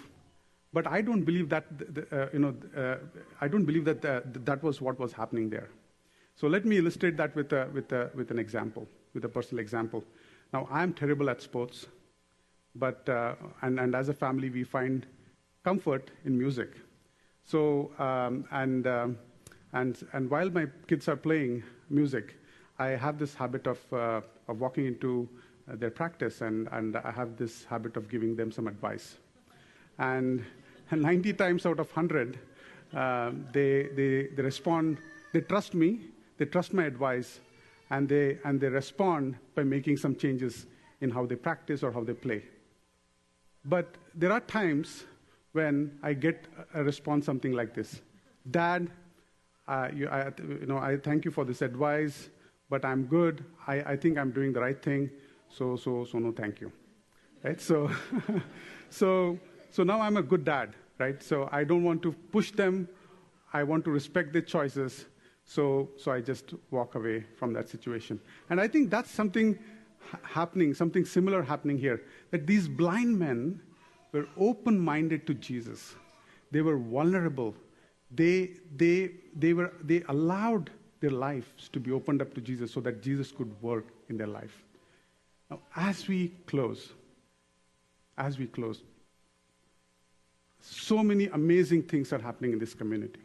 But 0.74 0.86
I 0.96 1.00
don't 1.08 1.24
believe 1.30 1.48
that, 1.54 1.64
uh, 2.12 2.26
you 2.34 2.40
know, 2.44 2.54
uh, 2.76 2.96
I 3.40 3.48
don't 3.48 3.64
believe 3.64 3.84
that 3.90 4.04
uh, 4.04 4.20
that 4.50 4.60
was 4.62 4.80
what 4.86 4.98
was 5.04 5.12
happening 5.20 5.48
there. 5.48 5.68
So 6.34 6.48
let 6.54 6.64
me 6.70 6.76
illustrate 6.82 7.16
that 7.16 7.34
with, 7.36 7.52
a, 7.52 7.68
with, 7.72 7.92
a, 7.92 8.10
with 8.14 8.30
an 8.30 8.38
example, 8.38 8.84
with 9.14 9.24
a 9.24 9.28
personal 9.28 9.60
example. 9.66 10.04
Now, 10.52 10.62
I'm 10.70 10.92
terrible 10.92 11.30
at 11.30 11.40
sports, 11.40 11.86
but, 12.74 13.08
uh, 13.08 13.34
and, 13.62 13.80
and 13.82 13.94
as 13.94 14.08
a 14.08 14.14
family, 14.24 14.50
we 14.50 14.64
find 14.64 15.06
comfort 15.64 16.10
in 16.24 16.36
music. 16.36 16.70
So, 17.44 17.92
um, 17.98 18.44
and, 18.50 18.86
um, 18.86 19.16
And, 19.82 19.94
and 20.12 20.30
while 20.30 20.50
my 20.50 20.66
kids 20.86 21.08
are 21.08 21.18
playing 21.18 21.64
music, 21.90 22.26
I 22.78 22.90
have 23.04 23.16
this 23.18 23.34
habit 23.34 23.66
of, 23.66 23.80
uh, 23.92 24.20
of 24.46 24.60
walking 24.60 24.86
into 24.86 25.28
their 25.80 25.90
practice, 25.90 26.46
and, 26.46 26.68
and 26.70 26.94
I 26.94 27.10
have 27.10 27.30
this 27.36 27.66
habit 27.66 27.96
of 27.96 28.04
giving 28.08 28.36
them 28.36 28.52
some 28.52 28.68
advice. 28.70 29.18
And 29.98 30.44
90 30.92 31.32
times 31.34 31.66
out 31.66 31.80
of 31.80 31.88
100, 31.94 32.38
uh, 32.94 33.32
they, 33.52 33.88
they, 33.94 34.28
they 34.34 34.42
respond, 34.42 34.98
they 35.32 35.40
trust 35.40 35.74
me, 35.74 36.00
they 36.38 36.44
trust 36.44 36.72
my 36.72 36.84
advice, 36.84 37.40
and 37.90 38.08
they, 38.08 38.38
and 38.44 38.60
they 38.60 38.68
respond 38.68 39.36
by 39.54 39.62
making 39.62 39.96
some 39.96 40.16
changes 40.16 40.66
in 41.00 41.10
how 41.10 41.26
they 41.26 41.36
practice 41.36 41.82
or 41.82 41.92
how 41.92 42.02
they 42.02 42.14
play. 42.14 42.42
But 43.64 43.94
there 44.14 44.32
are 44.32 44.40
times 44.40 45.04
when 45.52 45.98
I 46.02 46.12
get 46.12 46.46
a 46.74 46.82
response 46.82 47.24
something 47.24 47.52
like 47.52 47.74
this 47.74 48.00
Dad, 48.50 48.90
uh, 49.66 49.88
you, 49.94 50.08
I, 50.08 50.30
you 50.38 50.66
know, 50.66 50.78
I 50.78 50.98
thank 50.98 51.24
you 51.24 51.30
for 51.30 51.44
this 51.44 51.62
advice, 51.62 52.28
but 52.68 52.84
I'm 52.84 53.04
good. 53.04 53.44
I, 53.66 53.80
I 53.92 53.96
think 53.96 54.18
I'm 54.18 54.30
doing 54.30 54.52
the 54.52 54.60
right 54.60 54.80
thing, 54.80 55.10
so, 55.48 55.76
so, 55.76 56.04
so 56.04 56.18
no 56.18 56.32
thank 56.32 56.60
you. 56.60 56.70
Right? 57.42 57.60
So, 57.60 57.90
so, 58.90 59.38
so 59.74 59.82
now 59.82 60.00
I'm 60.00 60.16
a 60.16 60.22
good 60.22 60.44
dad, 60.44 60.76
right? 61.00 61.20
So 61.20 61.48
I 61.50 61.64
don't 61.64 61.82
want 61.82 62.00
to 62.02 62.12
push 62.30 62.52
them. 62.52 62.88
I 63.52 63.64
want 63.64 63.84
to 63.86 63.90
respect 63.90 64.32
their 64.32 64.40
choices. 64.40 65.06
So, 65.44 65.90
so 65.96 66.12
I 66.12 66.20
just 66.20 66.54
walk 66.70 66.94
away 66.94 67.24
from 67.36 67.52
that 67.54 67.68
situation. 67.68 68.20
And 68.50 68.60
I 68.60 68.68
think 68.68 68.88
that's 68.88 69.10
something 69.10 69.58
happening, 70.22 70.74
something 70.74 71.04
similar 71.04 71.42
happening 71.42 71.76
here. 71.76 72.02
That 72.30 72.46
these 72.46 72.68
blind 72.68 73.18
men 73.18 73.60
were 74.12 74.28
open 74.38 74.78
minded 74.78 75.26
to 75.26 75.34
Jesus, 75.34 75.96
they 76.52 76.62
were 76.62 76.78
vulnerable. 76.78 77.52
They, 78.14 78.52
they, 78.76 79.10
they, 79.34 79.54
were, 79.54 79.72
they 79.82 80.04
allowed 80.08 80.70
their 81.00 81.10
lives 81.10 81.68
to 81.72 81.80
be 81.80 81.90
opened 81.90 82.22
up 82.22 82.32
to 82.34 82.40
Jesus 82.40 82.70
so 82.70 82.80
that 82.82 83.02
Jesus 83.02 83.32
could 83.32 83.60
work 83.60 83.88
in 84.08 84.18
their 84.18 84.28
life. 84.28 84.62
Now, 85.50 85.58
as 85.74 86.06
we 86.06 86.28
close, 86.46 86.92
as 88.16 88.38
we 88.38 88.46
close, 88.46 88.84
so 90.64 91.02
many 91.02 91.26
amazing 91.26 91.82
things 91.82 92.12
are 92.12 92.18
happening 92.18 92.52
in 92.52 92.58
this 92.58 92.72
community. 92.72 93.20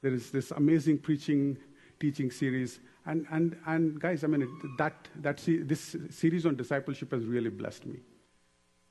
There 0.00 0.14
is 0.14 0.30
this 0.30 0.50
amazing 0.50 0.98
preaching, 0.98 1.58
teaching 2.00 2.30
series. 2.30 2.80
And, 3.04 3.26
and, 3.30 3.56
and 3.66 4.00
guys, 4.00 4.24
I 4.24 4.28
mean, 4.28 4.48
that, 4.78 5.08
that 5.16 5.42
this 5.46 5.94
series 6.10 6.46
on 6.46 6.56
discipleship 6.56 7.12
has 7.12 7.24
really 7.24 7.50
blessed 7.50 7.86
me. 7.86 7.98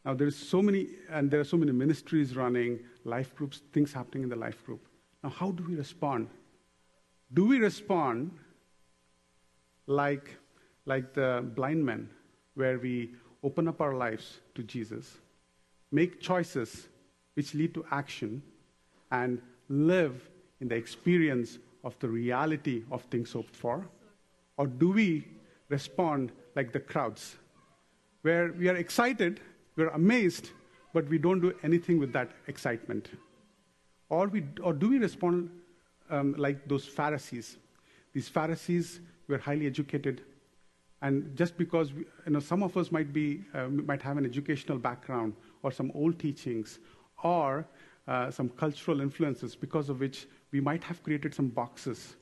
Now, 0.06 0.14
there 0.14 0.28
is 0.28 0.36
so 0.36 0.62
many, 0.62 0.90
and 1.10 1.32
there 1.32 1.40
are 1.40 1.46
so 1.46 1.58
many 1.58 1.72
ministries 1.72 2.36
running, 2.36 2.80
life 3.06 3.36
groups, 3.36 3.62
things 3.74 3.92
happening 3.92 4.24
in 4.24 4.30
the 4.30 4.36
life 4.36 4.64
group. 4.66 4.86
Now, 5.24 5.30
how 5.30 5.52
do 5.52 5.64
we 5.64 5.76
respond? 5.76 6.30
Do 7.34 7.46
we 7.46 7.58
respond 7.58 8.32
like, 9.88 10.38
like 10.86 11.14
the 11.14 11.44
blind 11.56 11.84
men, 11.84 12.10
where 12.54 12.78
we 12.78 13.16
open 13.44 13.68
up 13.68 13.82
our 13.82 13.96
lives 13.96 14.42
to 14.56 14.64
Jesus, 14.64 15.18
make 15.92 16.20
choices 16.20 16.88
which 17.36 17.54
lead 17.54 17.74
to 17.74 17.86
action, 17.92 18.42
and 19.12 19.42
live 19.70 20.30
in 20.60 20.68
the 20.68 20.76
experience 20.76 21.60
of 21.84 21.98
the 22.00 22.08
reality 22.08 22.84
of 22.92 23.04
things 23.04 23.34
hoped 23.34 23.56
for? 23.56 23.88
Or 24.58 24.68
do 24.68 24.92
we 24.92 25.28
respond 25.70 26.32
like 26.56 26.72
the 26.72 26.80
crowds, 26.80 27.36
where 28.22 28.52
we 28.52 28.70
are 28.70 28.76
excited 28.76 29.40
we're 29.76 29.90
amazed, 29.90 30.52
but 30.94 31.08
we 31.08 31.18
don't 31.18 31.40
do 31.40 31.54
anything 31.64 32.00
with 32.00 32.12
that 32.14 32.32
excitement. 32.48 33.10
Or, 34.10 34.28
we, 34.28 34.44
or 34.62 34.74
do 34.74 34.90
we 34.90 34.98
respond 34.98 35.50
um, 36.10 36.36
like 36.38 36.68
those 36.68 36.86
Pharisees? 36.86 37.58
These 38.14 38.28
Pharisees 38.28 39.00
were 39.28 39.38
highly 39.38 39.66
educated, 39.66 40.22
and 41.02 41.36
just 41.36 41.58
because 41.58 41.94
we, 41.94 42.02
you 42.26 42.34
know, 42.34 42.40
some 42.40 42.62
of 42.62 42.76
us 42.76 42.92
might, 42.92 43.14
be, 43.14 43.42
uh, 43.54 43.68
might 43.70 44.02
have 44.02 44.18
an 44.18 44.26
educational 44.26 44.78
background 44.78 45.34
or 45.64 45.72
some 45.72 45.92
old 45.96 46.20
teachings 46.20 46.80
or 47.24 47.66
uh, 48.08 48.32
some 48.32 48.50
cultural 48.50 49.02
influences 49.02 49.56
because 49.56 49.90
of 49.90 50.00
which 50.00 50.28
we 50.52 50.60
might 50.60 50.84
have 50.84 51.02
created 51.04 51.34
some 51.34 51.48
boxes 51.48 52.16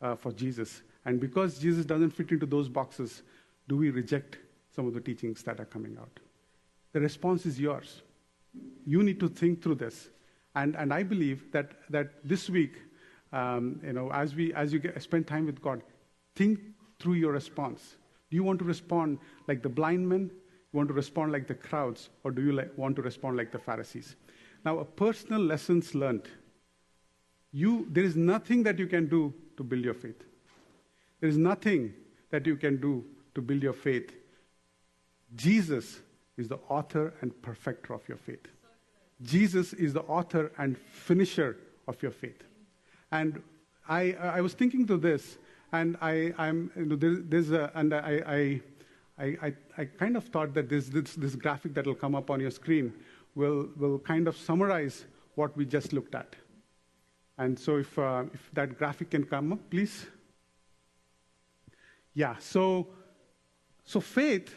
uh, 0.00 0.14
for 0.14 0.32
Jesus. 0.32 0.82
And 1.04 1.20
because 1.20 1.58
Jesus 1.58 1.84
doesn't 1.84 2.10
fit 2.10 2.30
into 2.30 2.46
those 2.46 2.68
boxes, 2.68 3.22
do 3.68 3.76
we 3.76 3.90
reject 3.90 4.38
some 4.74 4.86
of 4.86 4.94
the 4.94 5.00
teachings 5.00 5.42
that 5.42 5.60
are 5.60 5.64
coming 5.64 5.96
out? 6.00 6.20
The 6.92 7.00
response 7.00 7.46
is 7.46 7.60
yours. 7.60 8.02
You 8.86 9.02
need 9.02 9.20
to 9.20 9.28
think 9.28 9.62
through 9.62 9.76
this. 9.76 10.08
And, 10.54 10.76
and 10.76 10.94
I 10.94 11.02
believe 11.02 11.50
that, 11.52 11.72
that 11.90 12.12
this 12.24 12.48
week, 12.48 12.74
um, 13.32 13.80
you 13.84 13.92
know, 13.92 14.10
as, 14.12 14.34
we, 14.34 14.54
as 14.54 14.72
you 14.72 14.78
get, 14.78 15.00
spend 15.02 15.26
time 15.26 15.46
with 15.46 15.60
God, 15.60 15.82
think 16.36 16.60
through 17.00 17.14
your 17.14 17.32
response. 17.32 17.96
Do 18.30 18.36
you 18.36 18.44
want 18.44 18.60
to 18.60 18.64
respond 18.64 19.18
like 19.48 19.62
the 19.62 19.68
blind 19.68 20.08
men? 20.08 20.30
You 20.72 20.76
want 20.76 20.88
to 20.88 20.94
respond 20.94 21.32
like 21.32 21.48
the 21.48 21.54
crowds? 21.54 22.10
Or 22.22 22.30
do 22.30 22.42
you 22.42 22.52
like, 22.52 22.70
want 22.78 22.96
to 22.96 23.02
respond 23.02 23.36
like 23.36 23.50
the 23.50 23.58
Pharisees? 23.58 24.14
Now, 24.64 24.78
a 24.78 24.84
personal 24.84 25.42
lessons 25.42 25.94
learned. 25.94 26.28
You, 27.52 27.86
there 27.90 28.04
is 28.04 28.16
nothing 28.16 28.62
that 28.64 28.78
you 28.78 28.86
can 28.86 29.08
do 29.08 29.34
to 29.56 29.62
build 29.62 29.84
your 29.84 29.94
faith. 29.94 30.22
There 31.20 31.28
is 31.28 31.36
nothing 31.36 31.94
that 32.30 32.46
you 32.46 32.56
can 32.56 32.80
do 32.80 33.04
to 33.34 33.42
build 33.42 33.62
your 33.62 33.72
faith. 33.72 34.12
Jesus 35.36 36.00
is 36.36 36.48
the 36.48 36.58
author 36.68 37.14
and 37.20 37.40
perfecter 37.42 37.92
of 37.92 38.08
your 38.08 38.16
faith. 38.16 38.46
Jesus 39.22 39.72
is 39.72 39.92
the 39.92 40.02
author 40.02 40.50
and 40.58 40.76
finisher 40.78 41.56
of 41.86 42.02
your 42.02 42.10
faith. 42.10 42.42
And 43.12 43.40
I, 43.88 44.12
I 44.12 44.40
was 44.40 44.54
thinking 44.54 44.86
to 44.86 44.96
this, 44.96 45.38
and 45.72 45.96
I, 46.00 46.32
I'm, 46.38 46.70
you 46.76 46.86
know, 46.86 46.96
there, 46.96 47.16
there's 47.16 47.50
a, 47.50 47.70
and 47.74 47.94
I, 47.94 48.60
I, 49.18 49.24
I, 49.24 49.54
I 49.78 49.84
kind 49.84 50.16
of 50.16 50.24
thought 50.24 50.54
that 50.54 50.68
this, 50.68 50.88
this, 50.88 51.14
this 51.14 51.36
graphic 51.36 51.74
that 51.74 51.86
will 51.86 51.94
come 51.94 52.14
up 52.14 52.30
on 52.30 52.40
your 52.40 52.50
screen 52.50 52.92
will, 53.34 53.68
will 53.76 53.98
kind 53.98 54.28
of 54.28 54.36
summarize 54.36 55.04
what 55.34 55.56
we 55.56 55.64
just 55.64 55.92
looked 55.92 56.14
at. 56.14 56.36
And 57.38 57.58
so 57.58 57.76
if, 57.76 57.98
uh, 57.98 58.24
if 58.32 58.50
that 58.52 58.78
graphic 58.78 59.10
can 59.10 59.24
come 59.24 59.52
up, 59.52 59.70
please. 59.70 60.06
Yeah, 62.14 62.36
so, 62.38 62.86
so 63.84 64.00
faith 64.00 64.54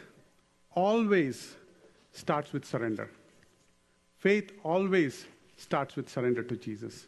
always 0.74 1.56
starts 2.12 2.52
with 2.52 2.64
surrender. 2.64 3.10
Faith 4.18 4.52
always 4.62 5.26
starts 5.56 5.96
with 5.96 6.08
surrender 6.08 6.42
to 6.44 6.56
Jesus. 6.56 7.06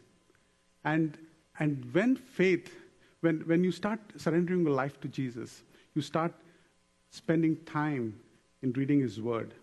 And, 0.83 1.17
and 1.59 1.87
when 1.93 2.17
faith, 2.17 2.75
when, 3.21 3.39
when 3.41 3.63
you 3.63 3.71
start 3.71 3.99
surrendering 4.17 4.63
your 4.63 4.73
life 4.73 4.99
to 5.01 5.07
Jesus, 5.07 5.63
you 5.93 6.01
start 6.01 6.33
spending 7.11 7.55
time 7.65 8.19
in 8.61 8.73
reading 8.73 8.99
His 8.99 9.21
Word, 9.21 9.53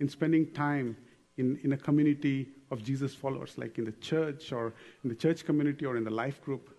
in 0.00 0.08
spending 0.08 0.50
time 0.52 0.96
in, 1.36 1.58
in 1.62 1.72
a 1.72 1.76
community 1.76 2.48
of 2.70 2.82
Jesus 2.82 3.14
followers, 3.14 3.58
like 3.58 3.78
in 3.78 3.84
the 3.84 3.92
church 3.92 4.52
or 4.52 4.72
in 5.02 5.08
the 5.08 5.14
church 5.14 5.44
community 5.44 5.84
or 5.84 5.96
in 5.96 6.04
the 6.04 6.10
life 6.10 6.42
group. 6.42 6.70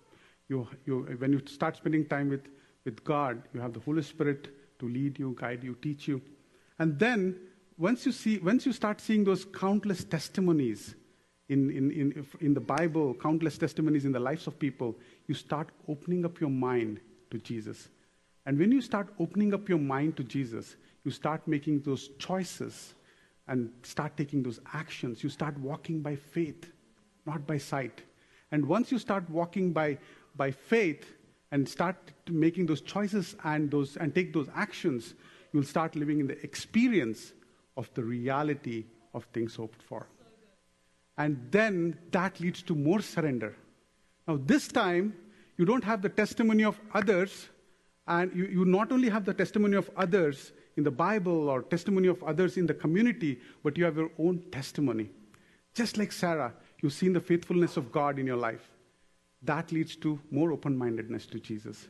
You, 0.47 0.67
you, 0.85 1.01
when 1.17 1.33
you 1.33 1.41
start 1.45 1.77
spending 1.77 2.05
time 2.05 2.29
with, 2.29 2.47
with 2.85 3.03
God, 3.03 3.41
you 3.53 3.59
have 3.59 3.73
the 3.73 3.79
Holy 3.79 4.03
Spirit 4.03 4.79
to 4.79 4.87
lead 4.87 5.19
you, 5.19 5.35
guide 5.39 5.63
you, 5.63 5.75
teach 5.81 6.07
you. 6.07 6.21
And 6.79 6.97
then 6.99 7.37
once 7.77 8.05
you, 8.05 8.11
see, 8.11 8.37
once 8.39 8.65
you 8.65 8.73
start 8.73 9.01
seeing 9.01 9.23
those 9.23 9.45
countless 9.45 10.03
testimonies 10.03 10.95
in, 11.49 11.69
in, 11.69 11.91
in, 11.91 12.25
in 12.41 12.53
the 12.53 12.59
Bible, 12.59 13.13
countless 13.15 13.57
testimonies 13.57 14.05
in 14.05 14.11
the 14.11 14.19
lives 14.19 14.47
of 14.47 14.57
people, 14.57 14.95
you 15.27 15.35
start 15.35 15.69
opening 15.87 16.25
up 16.25 16.39
your 16.39 16.49
mind 16.49 16.99
to 17.31 17.37
Jesus. 17.39 17.89
And 18.45 18.57
when 18.57 18.71
you 18.71 18.81
start 18.81 19.09
opening 19.19 19.53
up 19.53 19.67
your 19.67 19.79
mind 19.79 20.17
to 20.17 20.23
Jesus, 20.23 20.75
you 21.03 21.11
start 21.11 21.47
making 21.47 21.81
those 21.81 22.09
choices 22.19 22.94
and 23.47 23.71
start 23.83 24.17
taking 24.17 24.43
those 24.43 24.59
actions. 24.73 25.23
You 25.23 25.29
start 25.29 25.57
walking 25.59 26.01
by 26.01 26.15
faith, 26.15 26.71
not 27.25 27.45
by 27.45 27.57
sight. 27.57 28.01
And 28.51 28.65
once 28.65 28.91
you 28.91 28.99
start 28.99 29.29
walking 29.29 29.71
by, 29.71 29.97
by 30.35 30.51
faith 30.51 31.05
and 31.51 31.67
start 31.67 31.95
making 32.29 32.65
those 32.65 32.81
choices 32.81 33.35
and, 33.43 33.69
those, 33.69 33.97
and 33.97 34.13
take 34.13 34.33
those 34.33 34.49
actions, 34.55 35.13
you'll 35.53 35.63
start 35.63 35.95
living 35.95 36.19
in 36.19 36.27
the 36.27 36.41
experience 36.43 37.33
of 37.77 37.89
the 37.93 38.03
reality 38.03 38.85
of 39.13 39.25
things 39.25 39.55
hoped 39.55 39.81
for. 39.81 40.07
And 41.17 41.47
then 41.51 41.97
that 42.11 42.39
leads 42.39 42.61
to 42.63 42.75
more 42.75 42.99
surrender. 42.99 43.55
Now, 44.27 44.39
this 44.43 44.67
time, 44.67 45.15
you 45.57 45.65
don't 45.65 45.83
have 45.83 46.01
the 46.01 46.09
testimony 46.09 46.63
of 46.63 46.79
others, 46.93 47.47
and 48.07 48.35
you, 48.35 48.45
you 48.45 48.65
not 48.65 48.91
only 48.91 49.09
have 49.09 49.23
the 49.23 49.33
testimony 49.33 49.77
of 49.77 49.89
others 49.95 50.51
in 50.77 50.83
the 50.83 50.91
Bible 50.91 51.49
or 51.49 51.61
testimony 51.61 52.07
of 52.07 52.23
others 52.23 52.57
in 52.57 52.65
the 52.65 52.73
community, 52.73 53.39
but 53.63 53.77
you 53.77 53.85
have 53.85 53.97
your 53.97 54.11
own 54.19 54.43
testimony. 54.51 55.09
Just 55.73 55.97
like 55.97 56.11
Sarah, 56.11 56.53
you've 56.81 56.93
seen 56.93 57.13
the 57.13 57.19
faithfulness 57.19 57.77
of 57.77 57.91
God 57.91 58.19
in 58.19 58.27
your 58.27 58.37
life. 58.37 58.69
That 59.43 59.71
leads 59.71 59.95
to 59.97 60.19
more 60.31 60.51
open 60.51 60.77
mindedness 60.77 61.25
to 61.27 61.39
Jesus. 61.39 61.87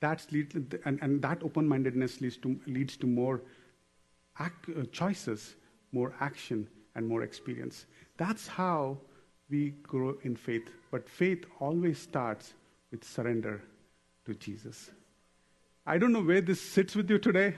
That's 0.00 0.30
lead, 0.32 0.78
and, 0.84 0.98
and 1.02 1.22
that 1.22 1.42
open 1.42 1.66
mindedness 1.66 2.20
leads 2.20 2.36
to, 2.38 2.58
leads 2.66 2.96
to 2.98 3.06
more 3.06 3.42
uh, 4.38 4.48
choices, 4.92 5.54
more 5.92 6.14
action, 6.20 6.68
and 6.94 7.06
more 7.06 7.22
experience. 7.22 7.86
That's 8.16 8.46
how 8.46 8.98
we 9.48 9.70
grow 9.82 10.16
in 10.22 10.36
faith. 10.36 10.68
But 10.90 11.08
faith 11.08 11.44
always 11.60 11.98
starts 11.98 12.54
with 12.90 13.04
surrender 13.04 13.62
to 14.26 14.34
Jesus. 14.34 14.90
I 15.86 15.98
don't 15.98 16.12
know 16.12 16.22
where 16.22 16.40
this 16.40 16.60
sits 16.60 16.96
with 16.96 17.08
you 17.08 17.18
today, 17.18 17.54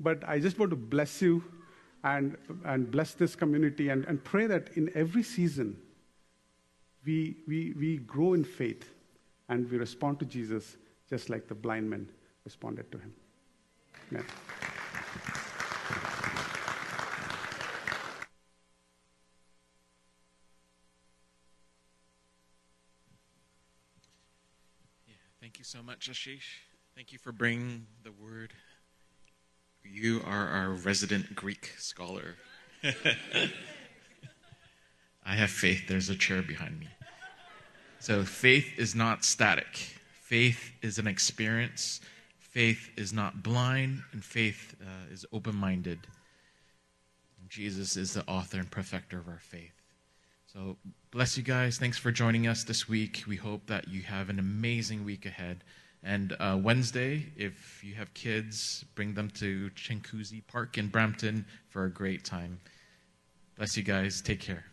but 0.00 0.26
I 0.26 0.38
just 0.38 0.58
want 0.58 0.70
to 0.70 0.76
bless 0.76 1.20
you 1.20 1.44
and, 2.02 2.36
and 2.64 2.90
bless 2.90 3.12
this 3.12 3.36
community 3.36 3.90
and, 3.90 4.04
and 4.06 4.22
pray 4.24 4.46
that 4.46 4.70
in 4.76 4.90
every 4.94 5.22
season 5.22 5.76
we, 7.04 7.36
we, 7.46 7.74
we 7.78 7.98
grow 7.98 8.32
in 8.32 8.44
faith 8.44 8.90
and 9.48 9.70
we 9.70 9.76
respond 9.76 10.18
to 10.20 10.24
Jesus 10.24 10.76
just 11.08 11.28
like 11.28 11.46
the 11.46 11.54
blind 11.54 11.88
men 11.88 12.08
responded 12.44 12.90
to 12.92 12.98
him. 12.98 13.12
Amen. 14.10 14.24
Thank 25.40 25.58
you 25.58 25.64
so 25.64 25.82
much, 25.82 26.10
Ashish. 26.10 26.60
Thank 26.94 27.12
you 27.12 27.18
for 27.18 27.32
bringing 27.32 27.86
the 28.02 28.12
word. 28.12 28.52
You 29.84 30.22
are 30.24 30.48
our 30.48 30.70
resident 30.70 31.34
Greek 31.34 31.72
scholar. 31.78 32.36
I 35.24 35.34
have 35.34 35.50
faith. 35.50 35.88
There's 35.88 36.08
a 36.08 36.16
chair 36.16 36.42
behind 36.42 36.80
me. 36.80 36.88
So, 37.98 38.24
faith 38.24 38.78
is 38.78 38.94
not 38.94 39.24
static, 39.24 39.76
faith 40.12 40.72
is 40.82 40.98
an 40.98 41.06
experience. 41.06 42.00
Faith 42.38 42.90
is 42.96 43.12
not 43.12 43.44
blind, 43.44 44.02
and 44.10 44.24
faith 44.24 44.74
uh, 44.82 45.12
is 45.12 45.24
open 45.32 45.54
minded. 45.54 46.00
Jesus 47.48 47.96
is 47.96 48.14
the 48.14 48.26
author 48.26 48.58
and 48.58 48.68
perfecter 48.68 49.20
of 49.20 49.28
our 49.28 49.38
faith. 49.38 49.80
So, 50.52 50.76
bless 51.12 51.36
you 51.36 51.44
guys. 51.44 51.78
Thanks 51.78 51.96
for 51.96 52.10
joining 52.10 52.48
us 52.48 52.64
this 52.64 52.88
week. 52.88 53.22
We 53.28 53.36
hope 53.36 53.66
that 53.66 53.86
you 53.86 54.02
have 54.02 54.30
an 54.30 54.40
amazing 54.40 55.04
week 55.04 55.26
ahead. 55.26 55.62
And 56.02 56.34
uh, 56.40 56.58
Wednesday, 56.62 57.26
if 57.36 57.84
you 57.84 57.94
have 57.94 58.12
kids, 58.14 58.84
bring 58.94 59.12
them 59.12 59.30
to 59.36 59.70
Chinguacousy 59.76 60.46
Park 60.46 60.78
in 60.78 60.88
Brampton 60.88 61.44
for 61.68 61.84
a 61.84 61.90
great 61.90 62.24
time. 62.24 62.58
Bless 63.56 63.76
you 63.76 63.82
guys. 63.82 64.22
Take 64.22 64.40
care. 64.40 64.64